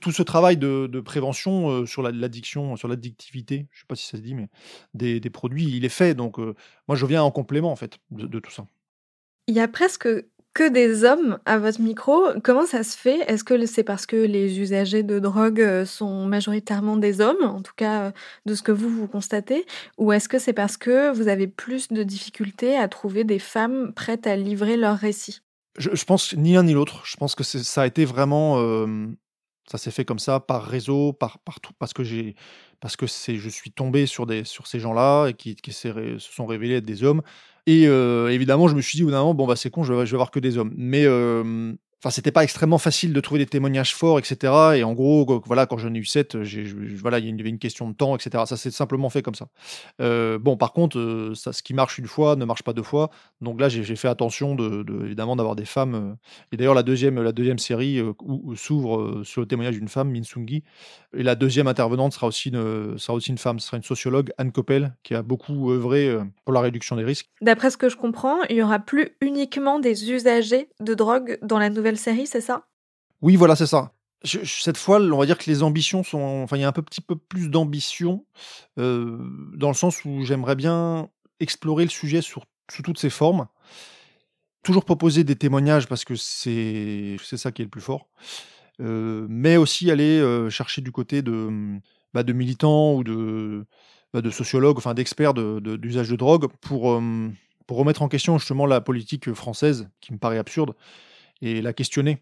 Tout 0.00 0.12
ce, 0.12 0.22
travail 0.22 0.58
de, 0.58 1.00
prévention 1.00 1.70
euh, 1.70 1.86
sur 1.86 2.02
l'addiction, 2.02 2.76
sur 2.76 2.88
l'addictivité, 2.88 3.68
je 3.72 3.80
sais 3.80 3.86
pas 3.88 3.96
si 3.96 4.06
ça 4.06 4.18
se 4.18 4.22
dit, 4.22 4.34
mais 4.34 4.48
des, 4.92 5.30
produits, 5.30 5.64
il 5.64 5.84
est 5.84 5.88
fait. 5.88 6.14
Donc 6.14 6.38
euh, 6.38 6.54
moi 6.86 6.96
je 6.96 7.06
viens 7.06 7.22
en 7.22 7.30
complément 7.30 7.72
en 7.72 7.76
fait 7.76 7.98
de 8.10 8.38
tout 8.38 8.50
ça. 8.50 8.66
Il 9.46 9.54
y 9.54 9.60
a 9.60 9.68
presque 9.68 10.08
que 10.54 10.68
des 10.68 11.04
hommes 11.04 11.38
à 11.44 11.58
votre 11.58 11.80
micro. 11.80 12.28
Comment 12.42 12.64
ça 12.64 12.84
se 12.84 12.96
fait? 12.96 13.20
Est-ce 13.28 13.44
que 13.44 13.66
c'est 13.66 13.82
parce 13.82 14.06
que 14.06 14.16
les 14.16 14.60
usagers 14.60 15.02
de 15.02 15.18
drogue 15.18 15.60
euh, 15.60 15.84
sont 15.84 16.24
majoritairement 16.26 16.96
des 16.96 17.20
hommes, 17.20 17.42
en 17.42 17.60
tout 17.60 17.72
cas 17.76 18.02
euh, 18.02 18.10
de 18.46 18.54
ce 18.54 18.62
que 18.62 18.72
vous 18.72 18.88
vous 18.88 19.08
constatez, 19.08 19.66
ou 19.98 20.12
est-ce 20.12 20.28
que 20.28 20.38
c'est 20.38 20.52
parce 20.52 20.76
que 20.76 21.12
vous 21.12 21.28
avez 21.28 21.48
plus 21.48 21.88
de 21.88 22.04
difficultés 22.04 22.76
à 22.76 22.88
trouver 22.88 23.24
des 23.24 23.40
femmes 23.40 23.92
prêtes 23.92 24.26
à 24.26 24.36
livrer 24.36 24.76
leur 24.76 24.96
récit 24.96 25.40
je, 25.76 26.04
pense 26.04 26.34
ni 26.34 26.52
l'un 26.52 26.62
ni 26.62 26.72
l'autre. 26.72 27.02
Je 27.04 27.16
pense 27.16 27.34
que 27.34 27.42
ça 27.42 27.82
a 27.82 27.86
été 27.86 28.04
vraiment, 28.04 28.60
euh, 28.60 29.08
ça 29.68 29.76
s'est 29.76 29.90
fait 29.90 30.04
comme 30.04 30.20
ça 30.20 30.38
par 30.38 30.62
réseau, 30.64 31.12
par 31.12 31.40
partout, 31.40 31.72
parce 31.80 31.92
que 31.92 32.04
j'ai, 32.04 32.36
parce 32.84 32.96
que 32.96 33.06
c'est, 33.06 33.36
je 33.36 33.48
suis 33.48 33.70
tombé 33.70 34.04
sur 34.04 34.26
des, 34.26 34.44
sur 34.44 34.66
ces 34.66 34.78
gens-là 34.78 35.28
et 35.28 35.32
qui, 35.32 35.56
qui 35.56 35.72
se 35.72 36.18
sont 36.18 36.44
révélés 36.44 36.74
être 36.74 36.84
des 36.84 37.02
hommes. 37.02 37.22
Et 37.66 37.84
évidemment, 37.84 38.68
je 38.68 38.76
me 38.76 38.82
suis 38.82 38.98
dit, 38.98 39.02
au 39.04 39.06
bout 39.06 39.12
d'un 39.12 39.20
moment, 39.20 39.32
bon, 39.32 39.46
bah, 39.46 39.56
c'est 39.56 39.70
con, 39.70 39.84
je 39.84 39.94
vais, 39.94 40.04
je 40.04 40.10
vais 40.10 40.18
voir 40.18 40.30
que 40.30 40.38
des 40.38 40.58
hommes. 40.58 40.74
Mais 40.76 41.06
Enfin, 42.04 42.10
c'était 42.10 42.32
pas 42.32 42.44
extrêmement 42.44 42.76
facile 42.76 43.14
de 43.14 43.20
trouver 43.20 43.38
des 43.38 43.46
témoignages 43.46 43.94
forts, 43.94 44.18
etc. 44.18 44.52
Et 44.76 44.84
en 44.84 44.92
gros, 44.92 45.42
voilà, 45.46 45.64
quand 45.64 45.78
j'en 45.78 45.94
ai 45.94 45.96
eu 45.96 46.04
7, 46.04 46.36
voilà, 47.00 47.18
il 47.18 47.34
y 47.34 47.40
avait 47.40 47.48
une 47.48 47.58
question 47.58 47.88
de 47.88 47.94
temps, 47.94 48.14
etc. 48.14 48.44
Ça 48.46 48.58
s'est 48.58 48.70
simplement 48.70 49.08
fait 49.08 49.22
comme 49.22 49.34
ça. 49.34 49.46
Euh, 50.02 50.38
bon, 50.38 50.58
par 50.58 50.74
contre, 50.74 50.98
euh, 50.98 51.32
ce 51.34 51.62
qui 51.62 51.72
marche 51.72 51.96
une 51.96 52.06
fois 52.06 52.36
ne 52.36 52.44
marche 52.44 52.62
pas 52.62 52.74
deux 52.74 52.82
fois. 52.82 53.08
Donc 53.40 53.58
là, 53.58 53.70
j'ai 53.70 53.96
fait 53.96 54.08
attention, 54.08 54.54
de, 54.54 54.84
évidemment, 55.02 55.34
d'avoir 55.34 55.56
des 55.56 55.64
femmes. 55.64 55.94
Euh, 55.94 56.14
et 56.52 56.58
d'ailleurs, 56.58 56.74
la 56.74 56.82
deuxième, 56.82 57.22
la 57.22 57.32
deuxième 57.32 57.58
série 57.58 58.02
s'ouvre 58.54 59.22
sur 59.24 59.40
le 59.40 59.46
témoignage 59.46 59.76
d'une 59.76 59.88
femme, 59.88 60.10
Minsungi. 60.10 60.62
Et 61.16 61.22
la 61.22 61.36
deuxième 61.36 61.68
intervenante 61.68 62.12
sera 62.12 62.26
aussi 62.26 62.50
une, 62.50 62.98
sera 62.98 63.14
aussi 63.14 63.30
une 63.30 63.38
femme. 63.38 63.60
Ce 63.60 63.68
sera 63.68 63.78
une 63.78 63.82
sociologue, 63.82 64.30
Anne 64.36 64.52
Coppel, 64.52 64.94
qui 65.04 65.14
a 65.14 65.22
beaucoup 65.22 65.70
œuvré 65.72 66.14
pour 66.44 66.52
la 66.52 66.60
réduction 66.60 66.96
des 66.96 67.04
risques. 67.04 67.30
D'après 67.40 67.70
ce 67.70 67.78
que 67.78 67.88
je 67.88 67.96
comprends, 67.96 68.42
il 68.50 68.56
y 68.56 68.62
aura 68.62 68.78
plus 68.78 69.16
uniquement 69.22 69.78
des 69.78 70.12
usagers 70.12 70.68
de 70.80 70.92
drogue 70.92 71.38
dans 71.40 71.58
la 71.58 71.70
nouvelle 71.70 71.93
série, 71.96 72.26
c'est 72.26 72.40
ça? 72.40 72.66
Oui, 73.22 73.36
voilà, 73.36 73.56
c'est 73.56 73.66
ça. 73.66 73.92
cette 74.22 74.76
fois, 74.76 75.00
on 75.00 75.18
va 75.18 75.26
dire 75.26 75.38
que 75.38 75.50
les 75.50 75.62
ambitions 75.62 76.02
sont. 76.02 76.42
Enfin, 76.42 76.56
il 76.56 76.60
y 76.60 76.64
a 76.64 76.68
un 76.68 76.72
peu, 76.72 76.82
petit 76.82 77.00
peu 77.00 77.16
plus 77.16 77.48
d'ambition, 77.48 78.26
euh, 78.78 79.18
dans 79.54 79.68
le 79.68 79.74
sens 79.74 80.04
où 80.04 80.24
j'aimerais 80.24 80.56
bien 80.56 81.08
explorer 81.40 81.84
le 81.84 81.90
sujet 81.90 82.20
sous 82.20 82.42
toutes 82.82 82.98
ses 82.98 83.10
formes. 83.10 83.46
Toujours 84.62 84.84
proposer 84.84 85.24
des 85.24 85.36
témoignages 85.36 85.88
parce 85.88 86.04
que 86.04 86.16
c'est 86.16 87.16
ça 87.18 87.50
qui 87.50 87.62
est 87.62 87.66
le 87.66 87.70
plus 87.70 87.80
fort. 87.80 88.08
Euh, 88.80 89.26
mais 89.30 89.56
aussi 89.56 89.90
aller 89.90 90.18
euh, 90.18 90.50
chercher 90.50 90.82
du 90.82 90.90
côté 90.90 91.22
de, 91.22 91.78
bah, 92.12 92.24
de 92.24 92.32
militants 92.32 92.94
ou 92.94 93.04
de, 93.04 93.64
bah, 94.12 94.20
de 94.20 94.30
sociologues, 94.30 94.78
enfin 94.78 94.94
d'experts 94.94 95.32
d'usage 95.32 96.08
de, 96.08 96.12
de, 96.12 96.16
drogue 96.16 96.48
pour 96.60 97.00
remettre 97.68 98.02
en 98.02 98.08
question 98.08 98.36
justement 98.38 98.66
la 98.66 98.80
politique 98.80 99.32
française 99.32 99.88
qui 100.00 100.12
me 100.12 100.18
paraît 100.18 100.38
absurde 100.38 100.74
et 101.44 101.62
la 101.62 101.72
questionner. 101.72 102.18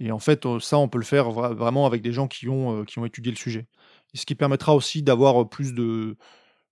Et 0.00 0.10
en 0.10 0.18
fait, 0.18 0.46
ça, 0.60 0.78
on 0.78 0.88
peut 0.88 0.98
le 0.98 1.04
faire 1.04 1.30
vraiment 1.30 1.86
avec 1.86 2.02
des 2.02 2.12
gens 2.12 2.26
qui 2.26 2.48
ont, 2.48 2.80
euh, 2.80 2.84
qui 2.84 2.98
ont 2.98 3.04
étudié 3.04 3.30
le 3.30 3.36
sujet. 3.36 3.66
Et 4.14 4.18
ce 4.18 4.26
qui 4.26 4.34
permettra 4.34 4.74
aussi 4.74 5.02
d'avoir 5.02 5.48
plus 5.48 5.74
de, 5.74 6.16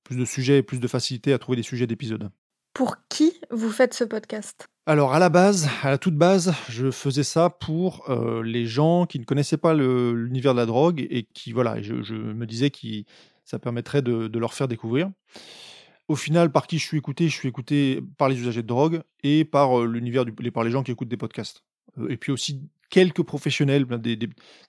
plus 0.02 0.16
de 0.16 0.24
sujets 0.24 0.58
et 0.58 0.62
plus 0.62 0.80
de 0.80 0.88
facilité 0.88 1.32
à 1.32 1.38
trouver 1.38 1.56
des 1.56 1.62
sujets 1.62 1.86
d'épisodes. 1.86 2.30
Pour 2.74 2.96
qui 3.08 3.40
vous 3.50 3.70
faites 3.70 3.94
ce 3.94 4.04
podcast? 4.04 4.66
Alors 4.86 5.12
à 5.12 5.18
la 5.18 5.28
base, 5.28 5.68
à 5.82 5.90
la 5.90 5.98
toute 5.98 6.16
base, 6.16 6.54
je 6.68 6.90
faisais 6.90 7.22
ça 7.22 7.50
pour 7.50 8.08
euh, 8.08 8.42
les 8.42 8.66
gens 8.66 9.06
qui 9.06 9.20
ne 9.20 9.24
connaissaient 9.24 9.56
pas 9.56 9.74
l'univers 9.74 10.54
de 10.54 10.58
la 10.58 10.66
drogue 10.66 11.06
et 11.10 11.24
qui 11.34 11.52
voilà, 11.52 11.80
je, 11.82 12.14
me 12.14 12.46
disais 12.46 12.70
que 12.70 12.86
ça 13.44 13.58
permettrait 13.58 14.02
de, 14.02 14.28
de, 14.28 14.38
leur 14.38 14.54
faire 14.54 14.68
découvrir. 14.68 15.10
Au 16.08 16.16
final, 16.16 16.50
par 16.50 16.66
qui 16.66 16.78
je 16.78 16.84
suis 16.84 16.98
écouté? 16.98 17.28
Je 17.28 17.34
suis 17.34 17.48
écouté 17.48 18.02
par 18.18 18.28
les 18.28 18.36
usagers 18.36 18.62
de 18.62 18.66
drogue 18.66 19.02
et 19.22 19.44
par 19.44 19.80
euh, 19.80 19.86
l'univers 19.86 20.24
par 20.52 20.64
les 20.64 20.70
gens 20.70 20.82
qui 20.82 20.90
écoutent 20.90 21.08
des 21.08 21.16
podcasts. 21.16 21.62
Euh, 21.98 22.08
et 22.08 22.16
puis 22.16 22.32
aussi 22.32 22.62
quelques 22.90 23.22
professionnels, 23.22 23.84
ben, 23.84 23.98
des, 23.98 24.18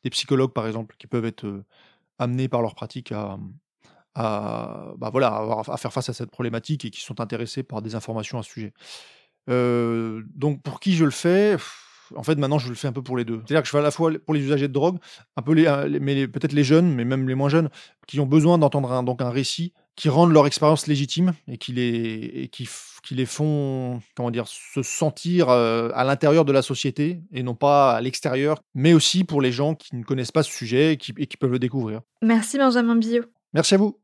psychologues 0.10 0.53
par 0.53 0.67
exemple, 0.67 0.95
qui 0.97 1.07
peuvent 1.07 1.25
être 1.25 1.45
euh, 1.45 1.65
amenés 2.19 2.47
par 2.47 2.62
leur 2.62 2.75
pratique 2.75 3.12
à, 3.12 3.38
bah 4.13 5.10
voilà, 5.12 5.62
à, 5.67 5.77
faire 5.77 5.93
face 5.93 6.10
à 6.10 6.13
cette 6.13 6.31
problématique 6.31 6.86
et 6.86 6.89
qui 6.89 7.01
sont 7.01 7.21
intéressés 7.21 7.63
par 7.63 7.81
des 7.81 7.95
informations 7.95 8.39
à 8.39 8.43
ce 8.43 8.51
sujet. 8.51 8.73
Euh, 9.49 10.21
donc 10.36 10.62
pour 10.62 10.79
qui 10.79 10.95
je 10.95 11.05
le 11.05 11.12
fais 11.12 11.57
en 12.15 12.23
fait, 12.23 12.36
maintenant, 12.36 12.60
je 12.60 12.67
le 12.67 12.75
fais 12.75 12.89
un 12.89 12.91
peu 12.91 13.01
pour 13.01 13.15
les 13.15 13.23
deux. 13.23 13.41
C'est-à-dire 13.45 13.62
que 13.62 13.67
je 13.67 13.71
fais 13.71 13.77
à 13.77 13.81
la 13.81 13.89
fois 13.89 14.12
pour 14.25 14.34
les 14.34 14.41
usagers 14.41 14.67
de 14.67 14.73
drogue, 14.73 14.97
un 15.38 15.41
peu 15.41 15.53
les, 15.53 15.99
mais 16.01 16.27
peut-être 16.27 16.51
les 16.51 16.65
jeunes, 16.65 16.93
mais 16.93 17.05
même 17.05 17.27
les 17.27 17.36
moins 17.36 17.47
jeunes, 17.47 17.69
qui 18.05 18.19
ont 18.19 18.25
besoin 18.25 18.57
d'entendre 18.57 18.91
un 18.91 19.29
récit 19.29 19.71
qui 19.95 20.10
rendent 20.10 20.34
leur 20.34 20.47
expérience 20.47 20.88
légitime 20.88 21.34
et 21.47 21.58
qui 21.58 21.73
les, 21.73 22.32
et 22.34 22.47
qui, 22.47 22.67
qui 23.04 23.15
les 23.15 23.25
font 23.25 24.01
comment 24.15 24.32
dire, 24.32 24.47
se 24.47 24.82
sentir 24.82 25.49
euh, 25.49 25.89
à 25.93 26.04
l'intérieur 26.04 26.45
de 26.45 26.51
la 26.51 26.62
société 26.62 27.19
et 27.32 27.43
non 27.43 27.56
pas 27.56 27.93
à 27.93 28.01
l'extérieur, 28.01 28.62
mais 28.73 28.93
aussi 28.93 29.23
pour 29.23 29.41
les 29.41 29.51
gens 29.51 29.75
qui 29.75 29.95
ne 29.95 30.04
connaissent 30.04 30.32
pas 30.32 30.43
ce 30.43 30.51
sujet 30.51 30.93
et 30.93 30.97
qui, 30.97 31.13
et 31.17 31.27
qui 31.27 31.38
peuvent 31.38 31.51
le 31.51 31.60
découvrir. 31.60 32.01
Merci 32.21 32.58
Benjamin 32.58 32.95
Bio. 32.95 33.23
Merci 33.54 33.75
à 33.75 33.77
vous. 33.77 33.97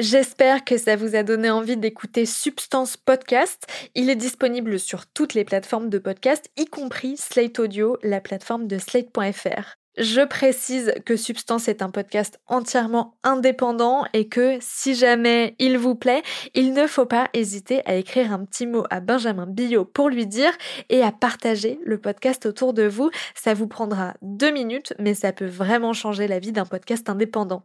J'espère 0.00 0.64
que 0.64 0.78
ça 0.78 0.96
vous 0.96 1.14
a 1.14 1.22
donné 1.22 1.50
envie 1.50 1.76
d'écouter 1.76 2.24
Substance 2.24 2.96
Podcast. 2.96 3.66
Il 3.94 4.08
est 4.08 4.16
disponible 4.16 4.80
sur 4.80 5.06
toutes 5.06 5.34
les 5.34 5.44
plateformes 5.44 5.90
de 5.90 5.98
podcast, 5.98 6.50
y 6.56 6.64
compris 6.64 7.18
Slate 7.18 7.58
Audio, 7.58 7.98
la 8.02 8.22
plateforme 8.22 8.66
de 8.66 8.78
slate.fr. 8.78 9.79
Je 9.98 10.20
précise 10.20 10.94
que 11.04 11.16
Substance 11.16 11.66
est 11.66 11.82
un 11.82 11.90
podcast 11.90 12.38
entièrement 12.46 13.16
indépendant 13.24 14.04
et 14.12 14.28
que 14.28 14.56
si 14.60 14.94
jamais 14.94 15.56
il 15.58 15.78
vous 15.78 15.96
plaît, 15.96 16.22
il 16.54 16.72
ne 16.72 16.86
faut 16.86 17.06
pas 17.06 17.28
hésiter 17.34 17.82
à 17.86 17.96
écrire 17.96 18.32
un 18.32 18.44
petit 18.44 18.68
mot 18.68 18.84
à 18.90 19.00
Benjamin 19.00 19.46
Billot 19.46 19.84
pour 19.84 20.08
lui 20.08 20.26
dire 20.26 20.52
et 20.90 21.02
à 21.02 21.10
partager 21.10 21.80
le 21.84 21.98
podcast 21.98 22.46
autour 22.46 22.72
de 22.72 22.84
vous. 22.84 23.10
Ça 23.34 23.52
vous 23.52 23.66
prendra 23.66 24.14
deux 24.22 24.52
minutes, 24.52 24.94
mais 25.00 25.14
ça 25.14 25.32
peut 25.32 25.44
vraiment 25.44 25.92
changer 25.92 26.28
la 26.28 26.38
vie 26.38 26.52
d'un 26.52 26.66
podcast 26.66 27.10
indépendant. 27.10 27.64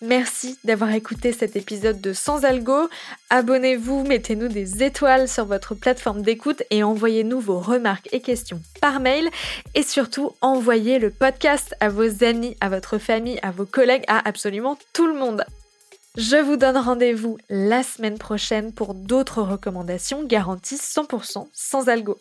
Merci 0.00 0.58
d'avoir 0.62 0.92
écouté 0.92 1.32
cet 1.32 1.56
épisode 1.56 2.00
de 2.00 2.12
Sans 2.12 2.44
Algo. 2.44 2.88
Abonnez-vous, 3.30 4.04
mettez-nous 4.04 4.46
des 4.46 4.84
étoiles 4.84 5.28
sur 5.28 5.44
votre 5.44 5.74
plateforme 5.74 6.22
d'écoute 6.22 6.62
et 6.70 6.84
envoyez-nous 6.84 7.40
vos 7.40 7.58
remarques 7.58 8.08
et 8.12 8.20
questions 8.20 8.60
par 8.80 9.00
mail. 9.00 9.28
Et 9.74 9.82
surtout, 9.82 10.32
envoyez 10.40 11.00
le 11.00 11.10
podcast 11.10 11.74
à 11.80 11.88
vos 11.88 12.22
amis, 12.22 12.56
à 12.60 12.68
votre 12.68 12.98
famille, 12.98 13.40
à 13.42 13.50
vos 13.50 13.66
collègues, 13.66 14.04
à 14.06 14.26
absolument 14.28 14.78
tout 14.92 15.08
le 15.08 15.14
monde. 15.14 15.44
Je 16.16 16.36
vous 16.36 16.56
donne 16.56 16.76
rendez-vous 16.76 17.36
la 17.48 17.82
semaine 17.82 18.18
prochaine 18.18 18.72
pour 18.72 18.94
d'autres 18.94 19.42
recommandations 19.42 20.24
garanties 20.24 20.76
100% 20.76 21.48
sans 21.52 21.88
algo. 21.88 22.18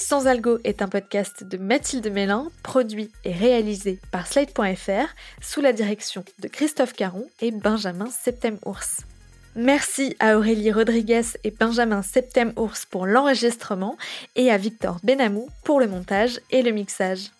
Sans 0.00 0.26
Algo 0.26 0.58
est 0.64 0.80
un 0.80 0.88
podcast 0.88 1.44
de 1.44 1.58
Mathilde 1.58 2.10
Mélin, 2.10 2.50
produit 2.62 3.12
et 3.22 3.32
réalisé 3.32 4.00
par 4.10 4.26
Slide.fr 4.26 5.14
sous 5.42 5.60
la 5.60 5.74
direction 5.74 6.24
de 6.40 6.48
Christophe 6.48 6.94
Caron 6.94 7.28
et 7.40 7.50
Benjamin 7.50 8.08
Septem-Ours. 8.10 9.02
Merci 9.54 10.16
à 10.18 10.38
Aurélie 10.38 10.72
Rodriguez 10.72 11.22
et 11.44 11.50
Benjamin 11.50 12.02
Septem-Ours 12.02 12.86
pour 12.86 13.06
l'enregistrement 13.06 13.96
et 14.36 14.50
à 14.50 14.56
Victor 14.56 14.96
Benamou 15.04 15.48
pour 15.64 15.80
le 15.80 15.86
montage 15.86 16.40
et 16.50 16.62
le 16.62 16.72
mixage. 16.72 17.30